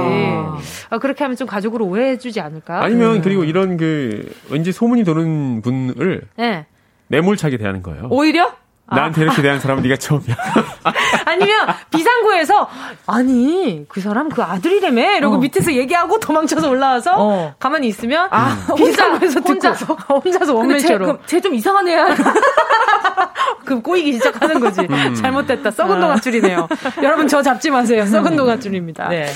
[0.90, 2.84] 아, 그렇게 하면 좀 가족으로 오해해주지 않을까?
[2.84, 3.22] 아니면 음.
[3.22, 6.66] 그리고 이런 그 왠지 소문이 도는 분을 네.
[7.08, 8.08] 매몰차게 대하는 거예요.
[8.10, 8.54] 오히려?
[8.90, 9.24] 나한테 아.
[9.26, 10.36] 이렇게 대한 사람은 네가 처음이야.
[11.26, 12.70] 아니면 비상구에서
[13.06, 15.40] 아니 그 사람 그 아들이래매 이러고 어.
[15.40, 17.54] 밑에서 얘기하고 도망쳐서 올라와서 어.
[17.60, 22.08] 가만히 있으면 아, 비상구에서 혼자서 혼자서 원맨쇼로 쟤좀 이상한 애야.
[23.66, 24.82] 그럼 꼬이기 시작하는 거지.
[24.82, 25.16] 음.
[25.16, 25.72] 잘못됐다.
[25.72, 26.00] 썩은 아.
[26.00, 26.70] 동아줄이네요.
[27.04, 28.06] 여러분 저 잡지 마세요.
[28.06, 28.38] 썩은 음.
[28.38, 29.10] 동아줄입니다.
[29.10, 29.28] 네.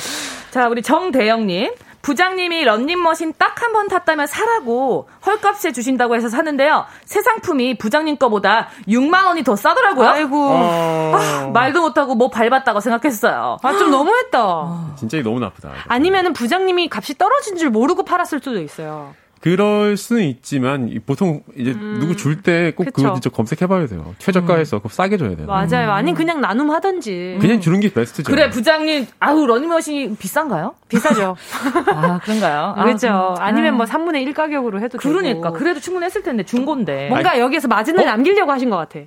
[0.52, 1.72] 자 우리 정대영님.
[2.02, 6.86] 부장님이 런닝머신 딱 한 번 탔다면 사라고 헐값에 주신다고 해서 샀는데요.
[7.06, 10.08] 새 상품이 부장님 거보다 6만 원이 더 싸더라고요.
[10.10, 10.50] 아이고.
[10.50, 11.12] 어...
[11.16, 13.58] 아, 말도 못하고 뭐 밟았다고 생각했어요.
[13.62, 14.96] 아, 좀 너무했다.
[14.98, 15.72] 진짜 너무 나쁘다.
[15.88, 19.14] 아니면은 부장님이 값이 떨어진 줄 모르고 팔았을 수도 있어요.
[19.42, 24.14] 그럴 수는 있지만 보통 이제 음, 누구 줄 때 꼭 그거 진짜 검색해봐야 돼요.
[24.20, 24.90] 최저가에서 음.
[24.90, 25.48] 싸게 줘야 돼요.
[25.48, 25.88] 맞아요.
[25.88, 25.94] 음.
[25.94, 27.40] 아니 그냥 나눔 하든지.
[27.42, 28.32] 그냥 주는 게 베스트죠.
[28.32, 30.76] 그래 부장님 아우 러닝머신이 비싼가요?
[30.88, 31.36] 비싸죠.
[31.94, 32.74] 아 그런가요?
[32.78, 33.36] 아, 그렇죠.
[33.40, 35.54] 아, 니면 뭐 3분의 1 가격으로 해도 그러니까 되고.
[35.58, 37.08] 그래도 충분했을 텐데 준 건데.
[37.10, 38.06] 뭔가 여기에서 마진을 어?
[38.06, 39.00] 남기려고 하신 것 같아.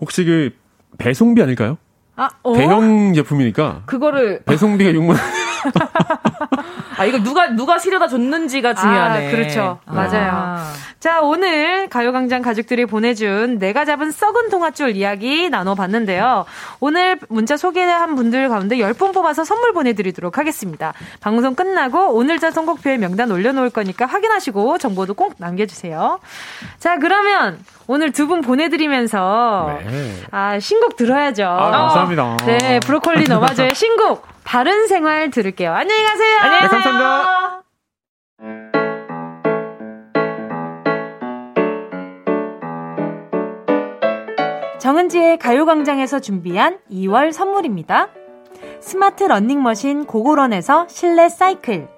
[0.00, 0.50] 혹시 그
[0.98, 1.78] 배송비 아닐까요?
[2.20, 2.52] 아, 어?
[2.54, 5.16] 대형 제품이니까 그거를 배송비가 6만 원.
[6.98, 9.28] 아, 이거 누가, 누가 실어다 줬는지가 중요하네.
[9.28, 9.78] 아, 그렇죠.
[9.86, 9.92] 아.
[9.94, 10.58] 맞아요.
[10.98, 16.44] 자, 오늘 가요광장 가족들이 보내준 내가 잡은 썩은 동아줄 이야기 나눠봤는데요.
[16.80, 20.92] 오늘 문자 소개한 분들 가운데 10분 뽑아서 선물 보내드리도록 하겠습니다.
[21.20, 26.20] 방송 끝나고 오늘자 선곡표에 명단 올려놓을 거니까 확인하시고 정보도 꼭 남겨주세요.
[26.78, 30.12] 자, 그러면 오늘 두 분 보내드리면서 네.
[30.30, 31.44] 아, 신곡 들어야죠.
[31.44, 32.36] 아, 감사합니다.
[32.46, 35.72] 네, 브로콜리 너마저의 신곡 바른 생활 들을게요.
[35.72, 36.38] 안녕히 가세요.
[36.40, 36.80] 안녕히 가세요.
[36.80, 37.62] 네, 감사합니다.
[44.78, 48.08] 정은지의 가요광장에서 준비한 2월 선물입니다.
[48.80, 51.88] 스마트 러닝머신 고고런에서 실내 사이클,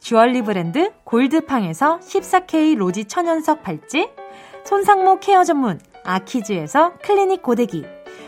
[0.00, 4.10] 주얼리 브랜드 골드팡에서 14K 로지 천연석 팔찌,
[4.64, 7.86] 손상모 케어 전문 아키즈에서 클리닉 고데기,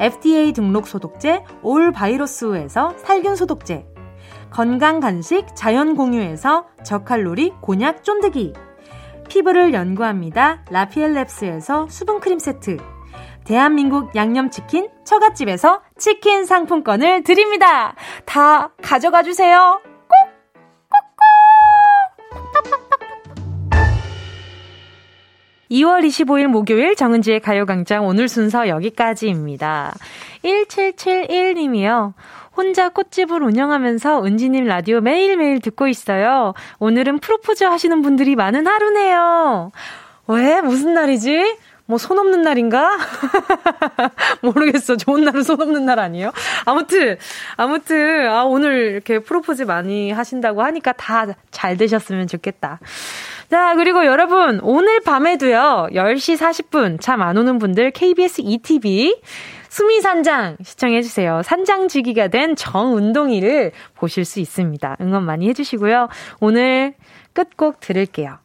[0.00, 3.86] FDA 등록 소독제 올 바이러스에서 살균 소독제,
[4.50, 8.54] 건강 간식 자연 공유에서 저칼로리 곤약 쫀득이,
[9.28, 10.64] 피부를 연구합니다.
[10.66, 12.78] 라피엘랩스에서 수분 크림 세트,
[13.44, 17.94] 대한민국 양념치킨 처갓집에서 치킨 상품권을 드립니다.
[18.24, 19.80] 다 가져가 주세요.
[25.70, 29.94] 2월 25일 목요일 정은지의 가요광장 오늘 순서 여기까지입니다.
[30.44, 32.14] 1771님이요.
[32.56, 36.54] 혼자 꽃집을 운영하면서 은지님 라디오 매일매일 듣고 있어요.
[36.78, 39.70] 오늘은 프로포즈 하시는 분들이 많은 하루네요.
[40.26, 40.60] 왜?
[40.60, 41.58] 무슨 날이지?
[41.86, 42.98] 뭐, 손 없는 날인가?
[44.42, 44.96] 모르겠어.
[44.96, 46.32] 좋은 날은 손 없는 날 아니에요?
[46.66, 47.16] 아무튼,
[47.56, 52.78] 아무튼, 아, 오늘 이렇게 프로포즈 많이 하신다고 하니까 다 잘 되셨으면 좋겠다.
[53.50, 59.20] 자, 그리고 여러분, 오늘 밤에도요, 10시 40분, 참 안 오는 분들, KBS ETV,
[59.70, 61.42] 수미산장 시청해주세요.
[61.42, 64.98] 산장지기가 된 정운동이를 보실 수 있습니다.
[65.00, 66.08] 응원 많이 해주시고요.
[66.40, 66.92] 오늘
[67.32, 68.38] 끝곡 들을게요.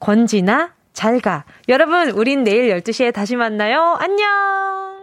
[0.00, 1.44] 권지나, 잘 가.
[1.68, 3.96] 여러분, 우린 내일 12시에 다시 만나요.
[4.00, 4.99] 안녕!